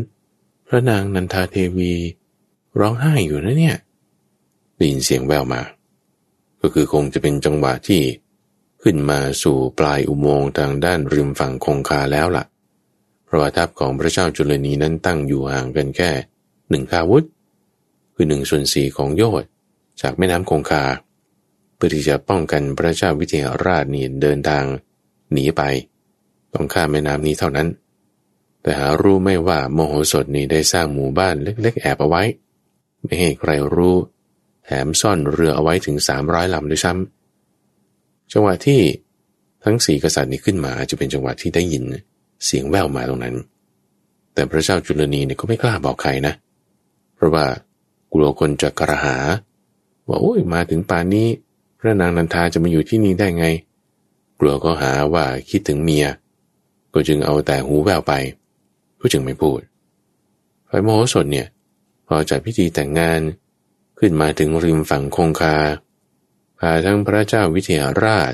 [0.67, 1.93] พระนางนันทาเทวี
[2.79, 3.77] ร้องไห้อยู่นะเนี่ย
[4.77, 5.63] ได้ยินเสียงแววมา
[6.61, 8.03] ก็คือคงจะเป็นจังหวะที่
[8.83, 12.45] ขึ้นมาสู่ปลายอุโมงค์ทางด้านริมฝั่งคงคาแล้วละ่ะ
[13.25, 16.11] เพราะว่าทัพของพระเจ้าจุลนีนั้นตั้งอยู่ห่างกันแค่
[16.71, 17.25] หนึ่งคาวุธ
[18.15, 19.49] คือหนึ่งส่วนสี่ของโยชน์
[20.01, 20.85] จากแม่น้ำคงคา
[21.75, 24.65] เพื่อที่จะป้องกันพระเจ้าวิเทหราชนี่เดินทาง
[25.33, 25.63] หนีไป
[26.55, 27.69] ต้องข้ามแม่น้ำนี้เท่านั้น
[28.63, 32.23] แต่หารู้ไม่ว่าโมโหสถนี่ได้สร้างหมู่บ้านเล็กๆ แอบเอาไว้
[33.07, 33.97] ไม่ให้ใครรู้
[34.65, 38.81] แถมซ่อนเรือเอาไว้ถึงสามร้อยลำด้วยซ้ำจังหวะที่
[39.65, 41.85] ทั้งสี่กษัตริย์นี้ขึ้นมาจะเป็นจังหวะที่ได้ยิน
[42.45, 43.37] เสียงแววมาตรงนั้น
[44.35, 46.35] แต่พระเจ้าจุลนีเนี่ยก็ไม่กล้าบอกใครนะ
[47.15, 47.45] เพราะว่า
[48.13, 49.17] กลัวคนจะกระหา
[50.09, 51.29] ว่าโอ้ยมาถึงป่านนี้
[51.79, 53.47] พระนางนันทาจะมาอยู่ที่นี่ได้ไง
[54.39, 56.07] กลัวก็หาว่าคิดถึงเมีย
[56.95, 58.13] ก็จึงเอาแต่หูแววไป
[59.01, 59.61] ก็จึงไม่พูด
[60.71, 61.47] ฝ่ายโมโหสดเนี่ย
[62.09, 63.21] พอจัดพิธีแต่งงาน
[63.99, 65.57] ขึ้นมาถึงริมฝั่งคงคา
[66.59, 68.33] พาทั้งพระเจ้าวิเทหราช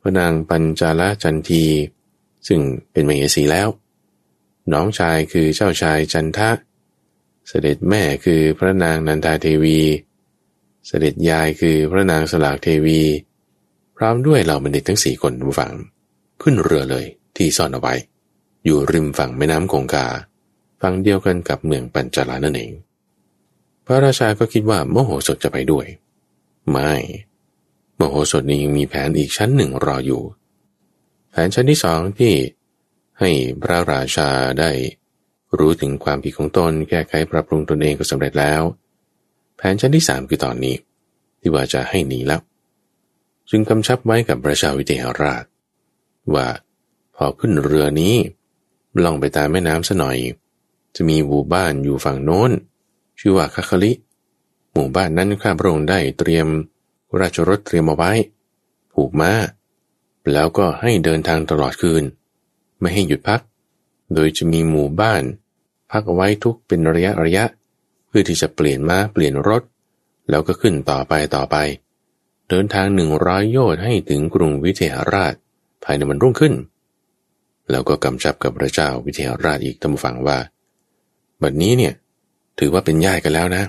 [0.00, 1.64] พระนางปัญจาลจันที
[2.46, 2.60] ซึ่ง
[2.92, 3.68] เป็นมเหสีแล้ว
[4.72, 6.50] น้องชายคือเจ้าชายจันทะ
[7.48, 9.80] เสด็จแม่คือพระนางนันทาเทวี
[10.86, 13.00] เสด็จยายคือพระนางสลากเทวี
[13.96, 15.72] พร้อมด้วยเหล่าบัณฑิตทั้งสี่คนฝั่ง
[16.42, 17.04] ขึ้นเรือเลย
[17.36, 17.94] ที่ซ่อนเอาไว้
[18.64, 20.06] อยู่ริมฝั่งแม่น้ำคงคา
[20.80, 22.70] ฝั่งเดียวกันกับเมืองปัญจาลานั่นเอง
[23.86, 25.86] พระราชาก็คิดว่าโมโหสถจะไปด้วย
[26.70, 26.92] ไม่
[27.96, 30.22] โมโหสถนี้ยังมีแผนอีกชั้นหนึ่งรออยู่
[31.30, 32.32] แผนชั้นที่สองที่
[33.20, 33.30] ให้
[33.62, 34.28] พระราชา
[34.60, 34.70] ได้
[35.58, 38.62] รู้ถึงความผิดของตน แก้ไขปรับปรุงตนเองก็สำเร็จแล้ว
[39.56, 40.76] แผนชั้นที่สามคือตอนนี้
[41.40, 42.40] ที่ว่าจะให้หนีแล้ว
[43.50, 45.44] จึงกำชับไว้กับพระชาวิเทหราช
[46.34, 46.46] ว่า
[47.16, 48.14] พอขึ้นเรือนี้
[49.04, 50.18] ล่องไปตามแม่น้ำซะหน่อย
[50.94, 52.50] จะมีหมู่บ้านอยู่ฝั่งโน้น
[53.20, 53.92] ชื่อว่าคาคลิ
[54.72, 56.46] หมู่บ้านนั้นข้าพระองค์ได้เตรียม
[57.20, 58.12] ราชรถเตรียมเอาไว้
[58.92, 59.32] ผูกมา้า
[60.32, 62.04] แล้วก็ให้เดินทางตลอดคืน
[62.80, 63.40] ไม่ให้หยุดพัก
[64.14, 65.22] โดยจะมีหมู่บ้าน
[65.90, 67.44] พักเอาไว้ทุกเป็นระยะระยะ
[68.06, 69.62] เพื่อที่จะเปลี่ยนมา้าเปลี่ยนรถ
[70.30, 71.56] แล้วก็ขึ้นต่อไปต่อไป
[72.48, 75.34] เดินทางหนึ่งร้อยโยชน์ให้ถึงกรุงวิเทหราช
[75.84, 76.54] ภายในวันรุ่งขึ้น
[77.70, 80.38] แล้วก็กำชับกับพระเจ้าวิเทหราชอีกตั้งฟังว่า
[81.42, 81.94] บัดนี้เนี่ย
[82.58, 83.64] ถือว่าเป็นญาติกันแล้วนะ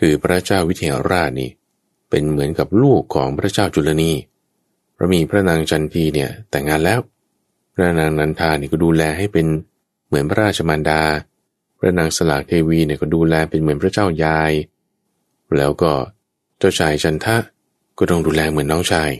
[0.00, 1.50] คือพระเจ้าวิเทหราชนี่
[2.10, 4.12] เป็นเหมือนกับลูกของพระเจ้าจุลนี
[5.02, 7.00] ราะมีพระนางจันทีเนี่ยแต่งงานแล้ว
[7.74, 9.46] พระนางนันทานี่ก็ดูแลให้เป็น
[10.06, 11.02] เหมือนพระราชมารดา
[11.78, 14.52] พระนางสลากเทวีเนี่ยก็ดูแลเป็นเหมือนพระเจ้ายาย
[15.58, 15.92] แล้วก็
[16.58, 17.36] เจ้าชายจันทะ
[17.98, 19.10] ก็ต้องดูแลเหมือนน้องชาย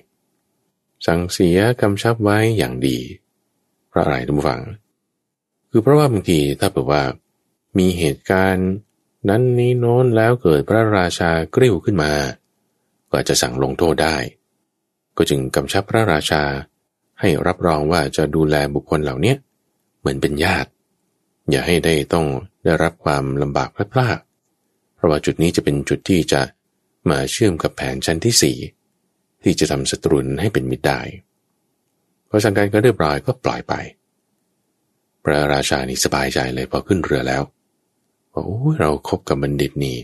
[1.06, 2.98] สั่งเสียกำชับไว้อย่างดี
[3.90, 4.62] พระอะไรทุกฝัง
[5.70, 7.02] คือเพราะว่าบางทีถ้าเปิดว่า
[7.78, 8.68] มีเหตุการณ์
[9.28, 12.12] นั้นนี้โน้นแล้วเกิดพระราชากริ้วขึ้นมา
[13.12, 14.16] ก็จะสั่งลงโทษได้
[15.16, 16.42] ก็จึงกำชับพระราชา
[17.20, 19.34] ให้รับรองว่าจะดูแลบุคคลเหล่านี้
[20.00, 20.70] เหมือนเป็นญาติ
[21.50, 22.26] อย่าให้ได้ต้อง
[22.64, 24.18] ได้รับความลำบากพลาดพลาด
[24.94, 26.40] เพราะว่าจุดนี้จะเป็นจุดที่จะ
[27.10, 28.56] มาเชื่อมกับแผนชั้นที่สี่
[29.42, 31.00] ที่จะทำศัตรูนให้เป็นมิตรได้
[32.28, 33.74] พอสั่งการก็เรียบร้อยก็ปล่อยไป
[35.24, 37.42] พระราชานี่สบายใจเลยพอขึ้นเรือแล้ว
[38.32, 39.98] ว่าโอ้เราครบกับบัณฑิตนี่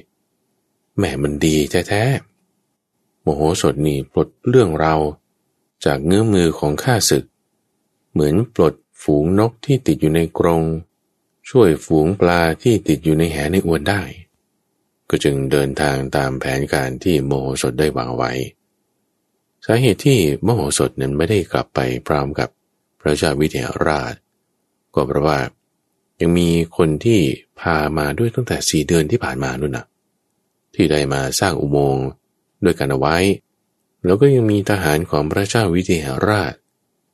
[0.96, 1.56] แหมมันดี
[1.88, 2.04] แท้
[3.20, 4.94] โมโหสดนี่ปลดเรื่องเรา
[5.84, 7.24] จากเงื้อมือของข้าศึก
[8.12, 10.62] เหมือนปลดฝูงนกที่ติดอยู่ในกรง
[11.50, 14.02] ช่วยฝูงปลาที่ติดอยู่ในแหในอวนได้
[15.08, 18.32] ก็จึงเดินทางตามแผนการที่โมโหสดได้วางไว้
[19.64, 22.48] สาเหตุที่โมโหสดนั้นไม่ได้กลับไปพร้อมกับ
[23.00, 24.14] พระเจ้าวิเทหราช
[24.94, 25.38] ก็เพราะว่า
[26.21, 27.21] ยังมีคนที่
[27.60, 29.87] พามาด้วยตั้งแต่สี่เดือนที่ผ่านมานู่นนะ
[30.75, 32.06] ที่ได้มาสร้างอุโมงค์
[32.64, 33.16] ด้วยกันเอาไว้
[34.04, 36.52] แล้วก็ยังมีทหารของพระเจ้าวิเทหราช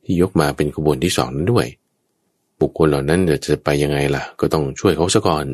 [0.05, 1.67] ที่ยกมาเป็นขบวนที่สองนั้นด้วย
[2.61, 5.47] บุคคลเหล่านั้นจะไปยังไงล่ะ ก็ต้องช่วยเขาซะก่อน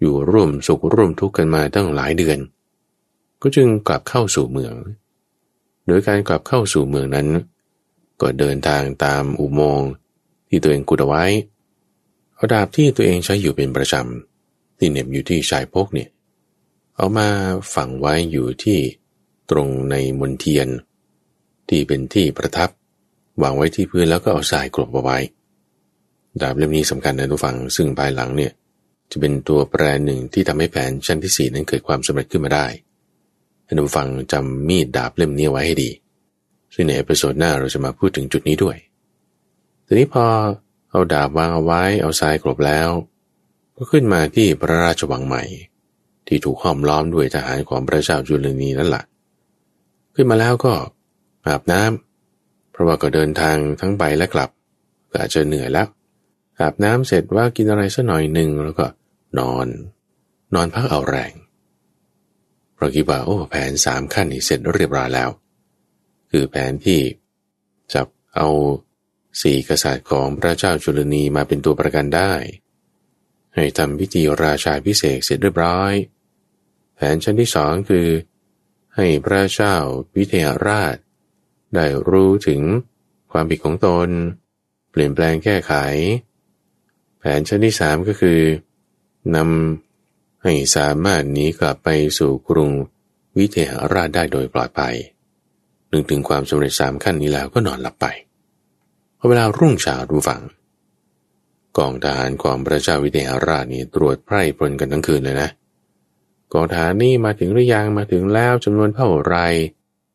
[0.00, 2.38] อยู่ร่วมสุขร่วมทุกข์กันมาตั้งหลายเดือน
[3.42, 4.74] ก็จึงกลับเข้าสู่เมือง
[5.86, 7.28] โดยการกลับเข้าสู่เมืองนั้น
[8.20, 9.88] ก็เดินทางตามอุโมงค์
[10.48, 11.24] ที่ตัวเองกุดเอาไว้
[12.40, 16.08] เอาดาบที่ตัวเองใช้อยู่เป็นประจำที่เหน็บอยู่ที่ชายพกเนี่ย
[16.96, 17.28] เอามา
[17.74, 18.78] ฝังไว้อยู่ที่
[19.50, 20.68] ตรงในมนเทียน
[21.68, 22.70] ที่เป็นที่ประทับ
[23.42, 25.18] วางไว้ที่พื้นแล้วก็เอาทรายกลบเอาไว้
[26.40, 28.52] ดาบเล่มนี้สำคัญนะทุกฝังซึ่งภายหลังเนี่ย
[29.10, 32.66] จะเป็นตัวแปรหนึ่งที่ทำให้แผนชั้นที่สี่นั้นเกิดความสำเร็จขึ้นมาได้
[33.66, 35.90] ท่านผู้ฟังจำมีดดาบเล่มนี้ไว้ให้ดี
[36.74, 38.76] ซึ่งใน episode หน้าเราจะมาพูดถึงจุดนี้ด้วย
[39.86, 40.24] ทีนี้พอ
[40.90, 42.88] เอาดาบวางเอาไว้เอาทรายกลบแล้ว
[43.76, 45.42] ก็ขึ้นมาที่พระราชวังใหม่
[46.26, 49.04] ที่ถูกห้อมล้อมด้วยทหารของพระเจ้าจุลนีนั่นแหละ
[50.14, 50.72] ขึ้นมาแล้วก็
[51.46, 54.50] อาบน้ำเพราะว่าก็เดินทางทั้งไปและกลับ
[55.10, 55.88] ก็อาจจะเหนื่อยแล้ว
[56.60, 58.86] อาบน้ำเสร็จว่ากินอะไรสักหน่อยหนึ่งแล้วก็
[59.38, 59.66] นอน
[60.54, 61.32] นอนพักเอาแรง
[62.78, 65.30] เราคิดว่าโอ้แผนสามขั้นนี้เสร็จเรียบร้อยแล้ว
[66.30, 67.00] คือแผนที่
[67.94, 68.48] จับเอา
[69.42, 72.32] สี่กษัตริย์ของพระเจ้าจุลนีมาเป็นตัวประกันได้
[73.54, 75.92] ให้ทำพิธีราชาพิเศษเสร็จเรียบร้อย
[76.94, 78.08] แผนชั้นที่สองคือ
[78.96, 79.76] ให้พระเจ้า
[80.16, 80.96] วิเทหราช
[81.74, 82.62] ได้รู้ถึง
[83.32, 84.08] ความผิดของตน
[84.90, 85.72] เปลี่ยนแปลงแก้ไข
[87.18, 88.40] แผนชั้นที่สามก็คือ
[89.36, 92.70] นำให้สามารถหนีกลับไปสู่กรุง
[93.38, 94.96] วิเทหราชได้โดยปลอดภัย
[95.92, 98.06] นึกถึงความสำเร็จสามขั้นนี้แล้วก็นอนหลับไป
[99.22, 100.42] พอเวลารุ่งเช้าดูฝัง
[101.78, 105.48] กองทหารของพระเจ้าวิเทหราชนี่ตรวจไพร่พลกันทั้งคืนเลยนะ
[106.52, 109.36] กองทหารนี่มาถึงหรือยังมาถึงแล้วจำนวนเท่าไร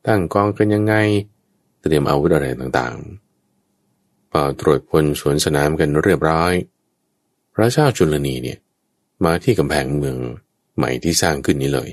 [0.07, 0.95] ตั้งกองกันยังไง
[1.81, 6.53] เตรียมอาวุธอะไรต่างๆพอตรวจพลสวนสนามกันเรียบร้อย
[7.53, 8.57] พระเจ้าจุลนีเนี่ย
[9.25, 10.17] มาที่กำแพงเมือง
[10.77, 11.89] ใหม่ที่สร้างขึ้นนี้เลย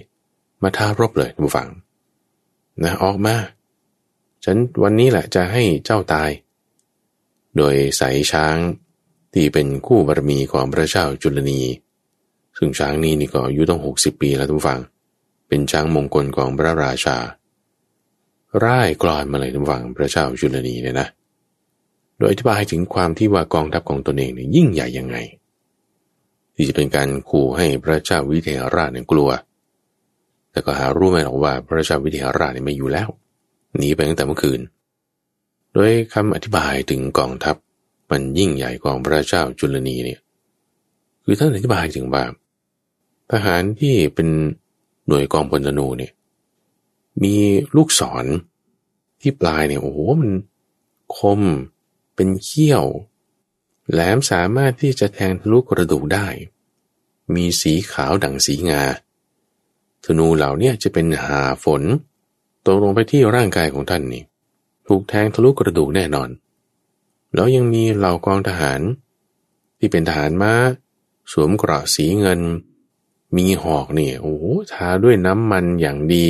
[0.63, 1.69] มาท้ารบเลยทุกฝัง
[2.83, 3.37] นะออกมา
[4.45, 6.31] ฉันวันนี้แหละจะให้เจ้าตาย
[7.57, 8.57] โดยใส่ช้าง
[9.35, 11.61] ที่เป็นคู่บารมีของพระเจ้าจุลนี
[12.59, 14.81] ซึ่งช้างนี้นี่ก็อายุต้องหกสิบปีแล้วทุกฝัง
[15.49, 17.17] เป็นช้างมงคลของพระราชา
[18.65, 21.09] ร่ายกลอนมาเลยทุกฝังพระเจ้าจุลนีเนี่ยนะ
[22.19, 25.17] โดยอธิบายถึงความที่ว่ากองทัพของตนเองเนี่ยยิ่งใหญ่ยังไง
[26.55, 29.31] ที่จะเป็นการขู่ให้พระเจ้าวิเทหราชเนี่ยกลัว
[30.51, 33.09] แต่ก็หารู้ไหมหรอกว่าพระเจ้าวิเทหราชเนี่ยไม่อยู่แล้ว
[33.77, 34.61] หนีไปตั้งแต่เมื่อคืน
[35.75, 37.57] โดยคำอธิบายถึงกองทัพ
[38.11, 40.21] มันยิ่งใหญ่ของพระเจ้าจุลนีเนี่ย
[41.25, 42.25] คือท่านอธิบายถึงว่า
[43.31, 44.29] ทหารที่เป็น
[45.09, 46.13] หน่วยกองพลธนูเนี่ย
[47.23, 47.35] มี
[47.77, 48.27] ลูกศร
[49.21, 50.31] ที่ปลายเนี่ยโอ้โหมัน
[51.17, 51.41] คม
[52.15, 52.85] เป็นเขี้ยว
[53.91, 56.27] แหลมสามารถที่จะแทงทะลุกระดูกได้
[57.35, 58.83] มีสีขาวดังสีงา
[60.05, 61.83] ธนูเหล่านี้จะเป็นหาฝน
[62.67, 64.23] ตกลงไปที่ร่างกายของท่านนี่
[64.87, 66.29] ถูกแทงทะลุกระดูกแน่นอน
[67.35, 68.81] แล้วยังมีเหล่ากองทหาร
[69.79, 70.53] ที่เป็นทหารม้า
[71.33, 72.41] สวมเกราะสีเงิน
[73.37, 74.37] มีหอกนี่โอ้
[74.73, 76.27] ทาด้วยน้ำมันอย่างดี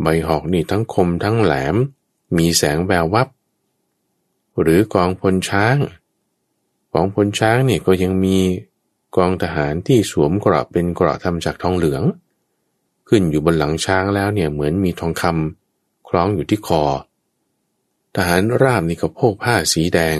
[0.00, 1.76] ใบหอกนี่ทั้งคมทั้งแหลม
[2.36, 3.28] มีแสงแวววับ
[4.60, 5.76] หรือกองพลช้าง
[6.92, 8.38] ของพลช้างเนี่ยก็ยังมี
[9.16, 12.02] กองทหารที่สวมกรอบเป็นกรอบทำจากทองเหลือง
[13.08, 16.82] ขึ้นอยู่บนหลังช้างแล้วเนี่ยเหมือนมีทองคำคล้องอยู่ที่คอ
[18.14, 20.16] ทหารราบนี่ก็โพกผ้าสีแดง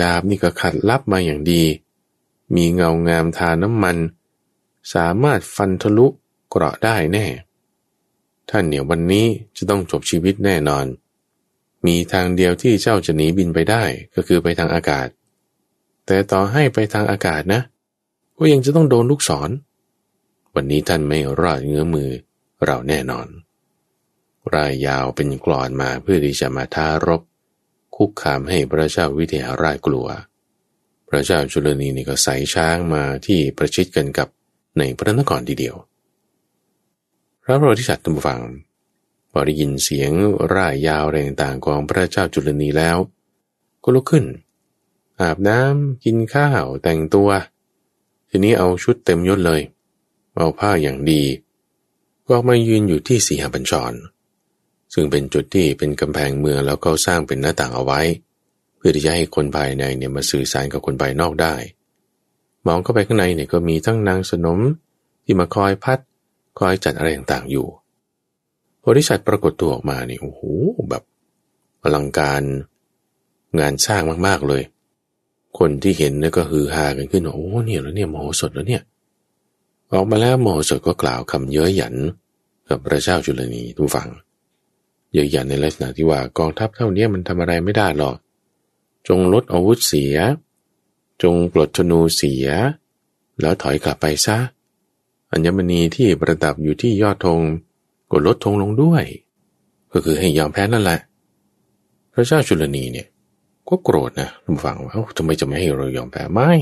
[0.00, 1.62] ดาบนี่ก็ขัดลับมาอย่างดี
[2.54, 3.96] มีเงางามทาน้ำมัน
[4.94, 6.06] สามารถฟันทะลุ
[6.48, 7.26] เกราะได้แน่
[8.50, 10.86] ท่านเหนี่ยวันนี้จะต้องจบชีวิตแน่นอน
[11.86, 13.82] มีทางเดียวที่เจ้าจะหนีบินไปได้
[14.14, 15.08] ก็คือไปทางอากาศ
[16.06, 17.62] แต่ต่อให้ไปทางอากาศนะ
[18.38, 19.50] ก็ยังจะต้องโดนลูกศร
[20.54, 22.10] วันนี้ท่านไม่รอดเงื้อมือ
[22.64, 23.26] เราแน่นอน
[24.56, 27.22] รายยาวเป็นกรอนมาเพื่อที่จะมาท้ารบ
[27.96, 30.08] คุกคามให้พระเจ้าวิเทหราชกลัว
[31.08, 34.28] พระเจ้าจุลนีนี่ก็ใส่ช้างมาที่ประชิดกันกับ
[34.78, 35.76] ในพระนครทีเดียว
[37.42, 38.40] พระโพธิสัตว์ตั้งฟัง
[39.30, 40.12] พอได้ยินเสียง
[40.54, 42.98] ร่ายยาวแรงต่างของพระเจ้าจุลนีแล้ว
[43.82, 44.24] ก็ลุกขึ้น
[45.20, 47.30] อาบน้ำกินข้าวแต่งตัว
[48.28, 49.60] ทีนี้เอาชุดเต็มยศเลย
[50.36, 51.22] เอาผ้าอย่างดี
[52.28, 53.92] ก็มายืนอยู่ที่สีหบัญชร
[54.94, 58.00] ซึ่งเป็นจุดที่เป็นกำแพงเมืองแล้วก็สร้างเป็นหน้าต่างเอาไว้
[58.76, 61.54] เพื่อที่จะให้คนภายในเนี่ยมาสื่อสารกับคนภายนอกได้
[62.66, 64.60] มองเข้าไปข้างในเนี่ยก็มีทั้งนางสนม
[65.24, 65.98] ที่มาคอยพัด
[66.58, 67.66] คอยจัดอะไรต่างๆอยู่
[68.80, 70.40] โพธิสัตว์ปรากฏตัวออกมาเนี่ยโอ้โห
[70.90, 71.02] แบบ
[71.82, 72.42] อลังการ
[73.60, 74.62] งานสร้างมากๆเลย
[75.58, 78.82] คนที่เห็นเนี่ยก็ฮือฮากันขึ้นโอ้เนี่ยแล้วเนี่ยมโหสถแล้วเนี่ย
[79.92, 81.94] ออกมาแล้วมโหสถก็กล่าวคำเย้ยหยัน
[82.68, 84.08] กับพระเจ้าจุลนีทุกฝัง
[85.12, 88.16] เย้ยหยันในลักษณะที่ว่ากองทัพเท่านี้มันทำอะไรไม่ได้หรอก
[89.08, 90.16] จงลดอาวุธเสีย
[91.22, 92.46] จงปลดธนูเสีย
[93.40, 94.38] แล้วถอยกลับไปซะ
[95.32, 97.40] อัญมณีที่ประดับอยู่ที่ยอดธง
[98.10, 99.04] ก็ลดธงลงด้วย
[99.92, 101.00] ก็คือให้ยอมแพ้นั่นแหละ
[102.12, 103.06] พระเจ้าจุลนีเนี่ย
[103.68, 106.52] ก็โกรธนะทุกฝั่งว่าทำไมจะไม่ให้เรายอมแพ้ไม่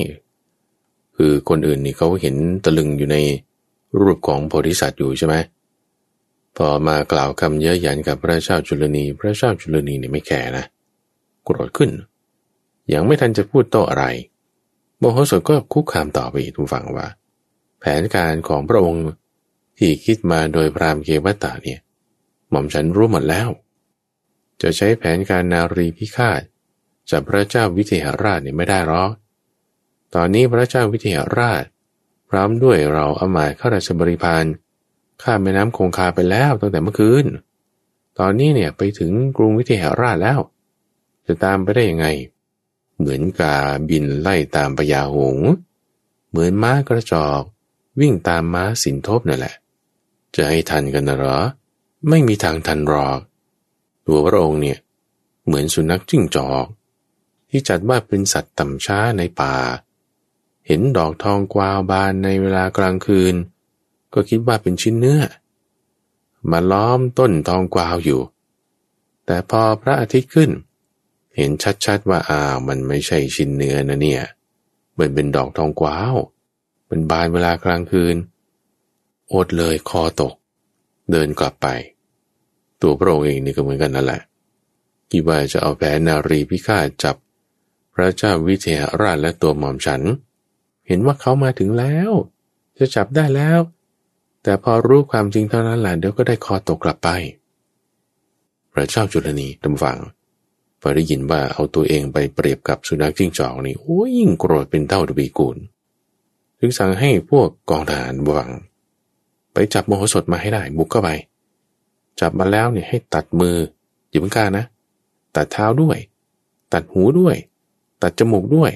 [1.16, 3.16] คือคนอื่นนี่เขาเห็นตะลึงอยู่ใน
[4.00, 5.34] รูปของโพธิสัตว์อยู่ใช่ไหม
[6.56, 10.64] พอมากล่าวคำเย้ยหยันกับพระเจ้าจุลนี พระเจ้าจุลนีเนี่ยไม่แคร์นะ
[11.44, 11.90] โกรธขึ้น
[12.92, 14.04] ยังไม่ทันจะพูดโต้อะไร
[14.98, 17.06] โมโหสถก็คุกคามต่อไปอีกทุกฝั่งว่า
[17.80, 19.04] แผนการของพระองค์
[19.78, 21.80] ที่คิดมาโดยพรามเกวัตตาเนี่ย
[22.50, 23.48] หม่อมฉันรู้หมดแล้ว
[24.62, 26.40] จะใช้แผนการนารีพิฆาต
[27.10, 29.12] จับพระเจ้าวิเทหราชเนี่ยไม่ได้หรอก
[30.14, 31.64] ตอนนี้พระเจ้าวิเทหราช
[32.30, 34.44] พร้อมด้วยเราอามาข้าราชบริพาร
[35.22, 37.26] ข้ามแม่น้ำคงคาไปแล้วตั้งแต่เมื่อคืน
[38.18, 40.40] ตอนนี้เนี่ยไปถึงกรุงวิเทหราชแล้ว
[41.26, 42.06] จะตามไปได้ยังไง
[42.98, 43.56] เหมือนกา
[43.88, 45.38] บินไล่ตามปยาหง
[46.30, 47.42] เหมือนม้ากระจอก
[48.00, 49.54] วิ่งตามม้าสินทบนั่นแหละ
[50.34, 51.38] จะให้ทันกันนะหรอ
[52.08, 53.20] ไม่มีทางทันหรอก
[54.06, 54.78] ตัวพระองค์เนี่ย
[55.46, 56.66] เหมือนสุนัขจิ้งจอก
[57.50, 59.54] ที่จัดว่าเป็นสัตว์ต่ำช้าในป่า
[60.66, 63.34] เห็นดอกทองกวาวบานในเวลากลางคืน
[64.14, 65.20] ก็คิดว่าเป็นชิ้นเนื้อ
[66.50, 68.20] มาล้อมต้นทองกวาวอยู่
[69.26, 70.50] แต่พอพระอาทิตย์ขึ้น
[71.36, 71.50] เห็น
[71.84, 74.22] ชัดๆว่าอ้าวมันไม่ใช่ชิ้นเนื้อนะเนี่ย
[74.98, 76.14] มันเป็นดอกทองกวาว
[76.88, 78.16] มันบานเวลากลางคืน
[79.34, 80.34] อดเลยคอตก
[81.10, 81.66] เดินกลับไป
[82.82, 84.22] ตัวพระองค์เองนี่ก็เหมือนกันนั่นแหละ
[85.10, 87.16] คิดว่าจะเอาแผนนารีพิฆาตจับ
[87.94, 90.02] พระเจ้าวิเทหราชและตัวหม่อมฉัน
[90.86, 92.10] เห็นว่าเขามาถึงแล้ว
[92.78, 93.58] จะจับได้แล้ว
[94.48, 97.08] แต่พอรู้ความจริงเท่านั้นแหละเดี๋ยวก็ได้คอตกกลับไป
[98.72, 99.98] พระเจ้าจุลนีตำฟัง
[100.80, 105.56] พอได้ยินว่าเอาตัวเองไปเปรียบกับสุนัขจิ้งจอกนี่โอ้ยิ่งโกรธเป็นเท่าทวีกูล
[106.58, 108.50] ถึงสั่งให้พวกกองทหารบวัง
[109.52, 111.10] ไปจับโมโหสถมาให้ได้บุกเข้าไป
[112.20, 113.56] จับมาแล้วเนี่ยให้ตัดมือ
[114.08, 114.64] อย่าเพิ่งกล้านะ
[115.36, 115.98] ตัดเท้าด้วย
[116.72, 117.36] ตัดหูด้วย
[118.02, 118.70] ตัดจมูกด้วย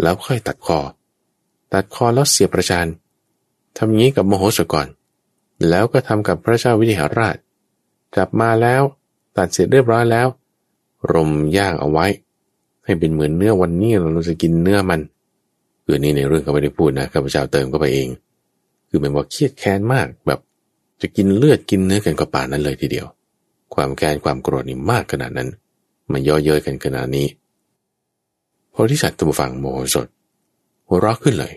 [0.00, 0.80] แล้วค่อยตัดคอ
[1.72, 2.86] ตัดคอแล้วเสียบประจาน
[3.76, 4.88] ทำอย่างนี้กับโมโหสถก่อน
[5.68, 7.36] แล้วก็ทำกับพระเจ้าวิเทหราช
[8.14, 8.82] กลับมาแล้ว
[9.36, 10.26] ตัดเสร็จเรียบร้อยแล้ว
[11.12, 12.06] รมย่างเอาไว้
[12.84, 15.00] ให้เป็นเหมือนเนื้อวันนี้เราจะกินเนื้อมัน
[15.84, 18.08] คือนี่ในเรื่องเขาไม่ได้พูดนะข้าพเจ้าเติมก็ไปเอง
[18.88, 20.40] คือเหมือนว่าเครียดแค้นมากแบบ
[21.02, 23.06] จะกินเลือดกินเนื้อกันกับป่านั้นเลยทีเดียว
[23.74, 25.48] ความแค้นความโกรธนี่มากขนาดนั้น
[26.12, 27.26] มันย่อเย้ยกันขนาดนี้
[28.74, 30.06] พอที่สัตว์ตัวฟังโมโหสด
[30.86, 31.54] หัวเราะขึ้นเลย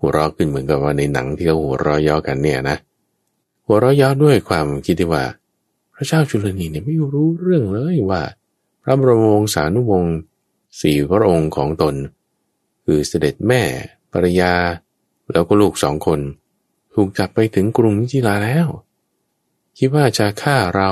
[0.00, 2.76] หัวเราะขึ้นเหมือนกับว่าในหนังที่เขาหัวเราะย่อกันเนี่ยนะ
[3.70, 5.24] หัวเราะยอด้วยความคิดที่ว่า
[5.94, 8.22] พระเจ้าจุลนีเนี่ยไม่รู้เรื่องเลยว่า
[8.82, 10.14] พระบรมวงศานุวงศ์
[10.80, 11.94] สี่พระองค์ของตน
[12.84, 13.62] คือเสด็จแม่
[14.12, 14.52] ภรรยา
[15.32, 16.20] แล้วก็ลูกสองคน
[16.94, 18.68] ถูกจับไปถึงกรุงมิจิลาแล้ว
[19.78, 20.90] คิดว่าจะฆ่าเรา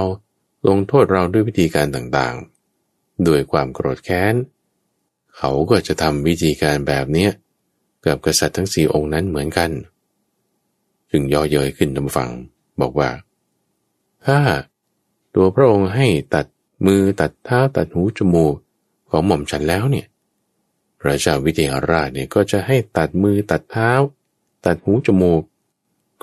[0.69, 4.35] ลงโทษเราด้วยวิธีการต่างๆ ด้วยความโกรธแค้น
[5.37, 7.29] เขาก็จะทำวิธีการแบบนี้
[8.07, 9.71] กับกษัตริย์ทั้งสี่องค์นั้นเหมือนกัน
[11.11, 12.31] จึงย่อเย้ยขึ้นทำฟัง
[12.81, 13.11] บอกว่า
[14.27, 14.41] ถ้า
[15.35, 16.47] ตัวพระองค์ให้ตัด
[16.87, 18.55] มือตัดเท้าตัดหูจมูก
[19.11, 20.07] ของหม่อมฉันแล้วเนี่ย
[21.01, 23.91] พระเจ้าวิเทหราชเนี่ยก็จะให้ตัดมือตัดเท้า
[24.67, 25.43] ตัดหูจมูก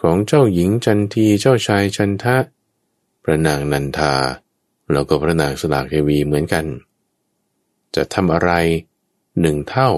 [0.02, 2.38] ของเจ้าหญิงจันทีเจ้าชายชันทะ
[3.24, 4.14] พระนางนันทา
[4.92, 6.66] แล้วก็พระนางสลากเทวีเหมือนกัน
[7.96, 8.52] จะทำอะไร
[9.42, 9.90] หนึ่งเท่า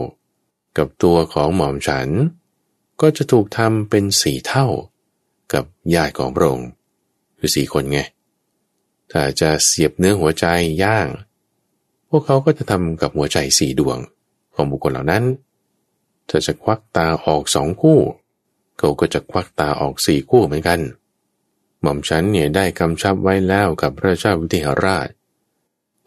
[0.78, 2.10] กับตัวของหม่อมฉัน
[3.02, 4.68] ก็จะถูกทำเป็นสี่เท่า
[5.54, 6.70] กับญาติของพระองค์
[7.38, 8.00] คือสี่คนไง
[9.12, 10.46] ถ้าจะเสียบเนื้อหัวใจ
[10.84, 11.08] ย่าง
[12.10, 13.98] พวกเขาก็จะทำกับหัวใจสี่ดวง
[14.56, 15.24] ของบุคคลเหล่านั้น
[16.30, 18.00] ถ้าจะควักตาออกสองคู่
[18.78, 20.80] เขาก็จะควักตาออกสี่คู่เหมือนกัน
[21.82, 25.08] หม่อมฉันเนี่ยได้กำชับไว้แล้วกับพระเจ้าวิเทหราช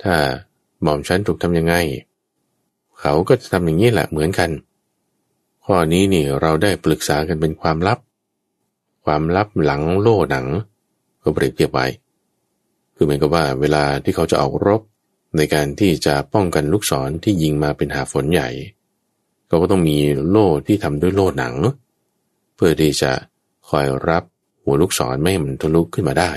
[0.02, 0.14] ถ้า
[0.82, 1.74] หม่อมฉันถูกทำยังไง
[3.00, 4.50] เขาก็จะทำอย่างนี้แหละเหมือนกัน
[5.64, 7.98] ข้อนี้นี่เราได้ปรึกษากันเป็นความลับ
[9.08, 10.46] ความลับหลังโล่หนัง
[11.22, 11.86] ก็เปรียบเทียบไว้
[12.94, 14.82] คือเหมือนกับว่าเวลาที่เขาจะออกรบ
[15.36, 18.48] ในการที่จะป้องกันลูกศรที่ยิงมาเป็นหาฝนใหญ่
[19.46, 19.98] เขาก็ต้องมี
[20.28, 21.54] โล่ที่ทำด้วยโล่หนัง
[22.54, 23.12] เพื่อที่จะ
[23.68, 24.24] คอยรับ
[24.62, 26.32] หัวลูกศรไม่ให้มันทะลุขึ้นมาได้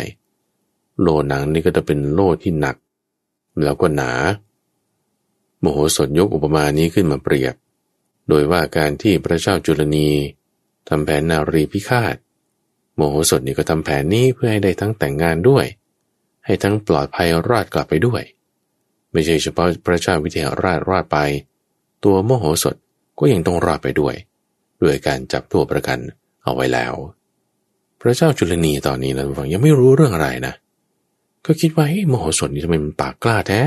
[1.02, 2.76] โล่หนังนี่ก็จะเป็นโล่ที่หนัก
[3.64, 4.12] แล้วก็หนา
[5.60, 7.56] โมโหสถยกอุปมานี้ขึ้นมาเปรียบ
[8.30, 10.10] โดยว่าการที่พระเจ้าจุลนี
[10.88, 12.16] ทำแผนนารีพิฆาต
[12.96, 15.66] โมโหสถนี่ก็ทำแผนนี้เพื่อให้ได้ทั้งแต่งงานด้วย
[16.46, 18.22] ให้ทั้งปลอดภัยรอดกลับไปด้วย
[19.12, 21.18] ไม่ใช่เฉพาะพระเจ้าวิเทหราชรอดไป
[22.04, 22.76] ตัวโมโหสถ
[23.20, 24.16] ก็ยังต้องรอดไปด้วย
[24.84, 25.98] ด้วยการจับตัวประกัน
[26.44, 26.94] เอาไว้แล้ว
[28.02, 30.54] พระเจ้าจุลนีตอนนี้นะฟังยังไม่รู้เรื่องอะไรนะ
[31.46, 33.62] ก็คิดว่าเฮ้ยโมโหสถนี่ทำไมมันปากกล้าแท้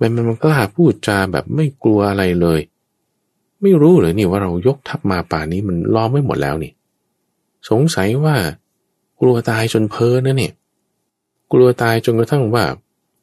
[0.00, 6.72] มันมันกล้าพูดจาแบบไม่กลัวอะไรเลยไไม่รู้เลยนี่ว่าเรายกทัพมาป่านี้มันล้อมไม่หมดแล้วนี่
[7.68, 8.36] สงสัยว่า
[9.20, 10.52] กลัวตายจนเพ้อนะเนี่ย
[11.52, 12.64] กลัวตายจนกระทั่งว่า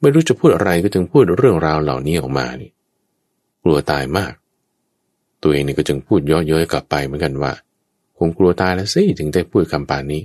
[0.02, 2.72] ไม่รู้จะพูดอะไรก็จึงพูดเรื่องราวเหล่านี้ออกมานี่
[3.64, 4.34] กลัวตายมาก
[5.42, 7.52] ตัวเองนี่ก็จึงพูดย่อเย้ยกลับไปเหมือนกันว่า
[8.18, 10.22] คงกลัวตายแล้วสิถึงได้พูดคำปานนี้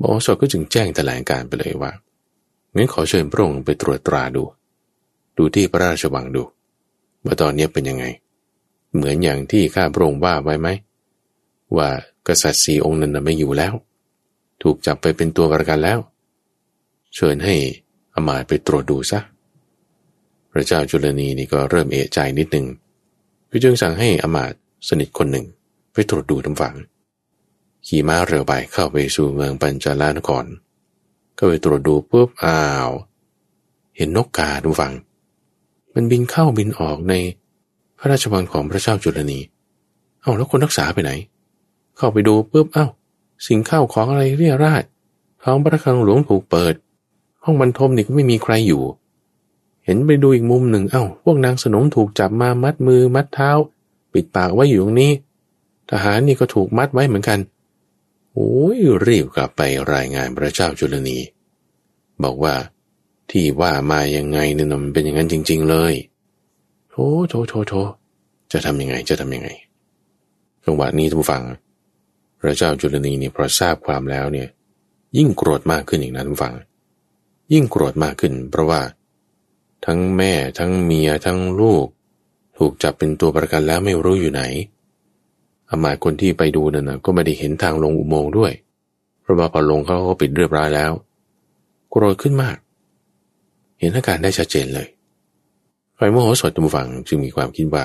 [0.00, 1.92] บอสก็จึงแจ้งแถลงการไปเลยว่า
[2.74, 4.42] งั้นขอเชิญพระองค์ไปตรวจตราดู
[5.36, 6.42] ดูที่พระราชวังดู
[7.24, 8.04] ว่าตอนนี้เป็นยังไง
[8.94, 10.68] เหมือนอย่างที่ข้าพระองค์ว่าไว้ไหม
[11.76, 11.88] ว่า
[12.28, 13.74] กษัตริย์สีองค์นั้นไม่อยู่แล้ว
[14.62, 15.98] ถูกจับไปเป็นตัวประกันแล้ว
[17.14, 17.54] เชิญให้
[18.14, 19.20] อมาตไปตรวจดูซะ
[20.52, 22.66] พระเจ้าจุลนีนี่ก็เริ่มเอะใจนิดหนึ่ง
[23.50, 24.52] ก็จึงสั่งให้อมาต
[24.88, 25.46] สนิทคนหนึ่ง
[25.92, 26.74] ไปตรวจดูทำฝัง
[27.86, 30.44] ขี่ม้าเรือใบเข้าไปสู่เมืองปัญจาลานคร
[31.38, 32.90] ก็ไปตรวจดูปุ๊บอ้าว
[33.96, 34.92] เห็นนกกาดูฟัง
[35.94, 37.14] มันบินเข้าบินออกใน
[37.98, 39.38] พระราชวังของพระเจ้าจุลนี
[40.20, 41.10] เอ้าแล้วคนรักษาไปไหน
[42.00, 42.86] เข้าไปดูปุ๊บเอ้า
[43.46, 44.84] สิ่งข้าวของอะไรเรียราด
[45.42, 46.74] ท้องพระคลังหลวงถูกเปิด
[47.44, 48.82] ห้องบรรทมนี่ก็ไม่มีใครอยู่
[49.84, 53.50] เห็นไปดูอีกมุมหนึ่งเอา้า พวกนางสนมถูกจับมามัดมือมัดเท้า
[54.12, 55.12] ปิดปากไว้อยู่ตรงนี้
[55.90, 57.38] ทหารนี่ก็ถูกมัดไว้เหมือนกัน
[58.32, 59.60] โอ้ยรีบกลับไป
[59.94, 61.18] รายงานพระเจ้าจุลนี
[62.22, 62.54] บอกว่า
[63.30, 65.94] ที่ว่ามายังไงเนี่ยมันเป็นอย่างนั้นจริง ๆ เลย
[66.90, 66.94] โถ
[67.28, 67.74] โถโถโถ
[68.52, 69.48] จะทำยังไงจะทำยังไง
[70.64, 71.42] จังหวะนี้ท่านฟัง
[72.40, 74.48] พระเจ้าจุลนีเนี่ยพอทราบความแล้วเนี่ย
[75.16, 76.54] ยิ่งโกรธมากขึ้นอีกนะท่านฟัง
[77.52, 78.80] ยิ่งโกรธมากขึ้น เพราะว่า
[79.86, 81.86] ทั้งแม่ทั้งเมียทั้งลูก
[82.58, 84.42] ถูกจับเป็นตัวประกันแล้วไม่รู้อยู่ไหน
[85.68, 88.52] อามาคนที่ไปดูนั่นนะก็ไม่ได้เห็นทางลงอุโมงค์ด้วย
[89.20, 90.92] เพราะว่าพอลงเขาก็ปิดเรียบร้อยแล้ว
[91.90, 92.56] โกรธขึ้นมาก
[93.78, 94.88] เห็นอาการได้ชัดเจนเลย
[95.98, 97.84] ฝ่ายโมโหสดตุมฝังจึงมีความคิดว่า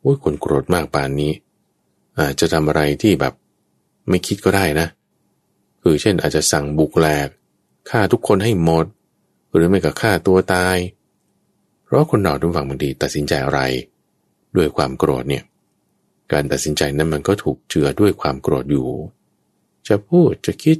[0.00, 1.32] โอ้ยคนโกรธมากปานนี้
[2.18, 3.34] อาจจะทำอะไรที่แบบ
[4.08, 4.86] ไม่คิดก็ได้นะ
[5.82, 7.28] คือเช่นอาจจะสั่งบุกแหลก
[7.90, 8.86] ฆ่าทุกคนให้หมด
[9.52, 10.76] หรือไม่ก็ฆ่าตัวตาย
[11.84, 13.60] เพราะคนเราทุกฝั่งบางทีตัดสินใจอะไร
[14.56, 15.44] ด้วยความโกรธเนี่ย
[16.32, 18.88] การตัดสินใจนั้นมันก็ถูกเจือด้วยความโกรธอยู่
[19.88, 20.76] จะพูดจะคิด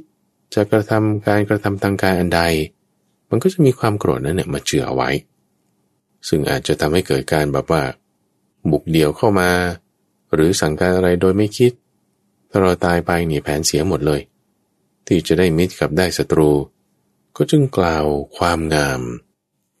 [0.55, 2.41] จะกระทำการกระทำทางกายอันใด
[3.29, 5.09] มันก็จะมีความโกรธนั้นเนี่ยมาเจือไว้
[6.27, 7.83] ซึ่งอาจจะทำให้เกิดการแบบว่า
[8.71, 9.49] บุกเดี่ยวเข้ามา
[10.33, 11.71] หรือสั่งการอะไรโดยไม่คิด
[12.49, 14.21] ถ้าเราตายไปนี่แผนเสียหมดเลย
[15.07, 16.49] ที่จะได้มิตรกับได้ศัตรู
[17.35, 18.05] ก็จึงกล่าว
[18.37, 19.01] ความงาม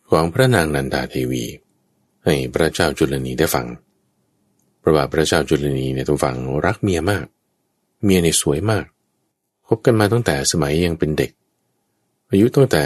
[0.09, 1.45] ของพระนางนันดาเทวี
[2.25, 3.67] ให้พระเจ้าจุลนีได้ฟัง
[4.87, 7.25] ระว่าพระเจ้าจุลนีเนี่ยทุกฝังรักเมียมาก
[8.03, 8.85] เมียเนี่ยสวยมาก
[9.67, 11.31] คบกันมาตั้งแต่สมัยยังเป็นเด็ก
[12.29, 12.83] อายุตั้งแต่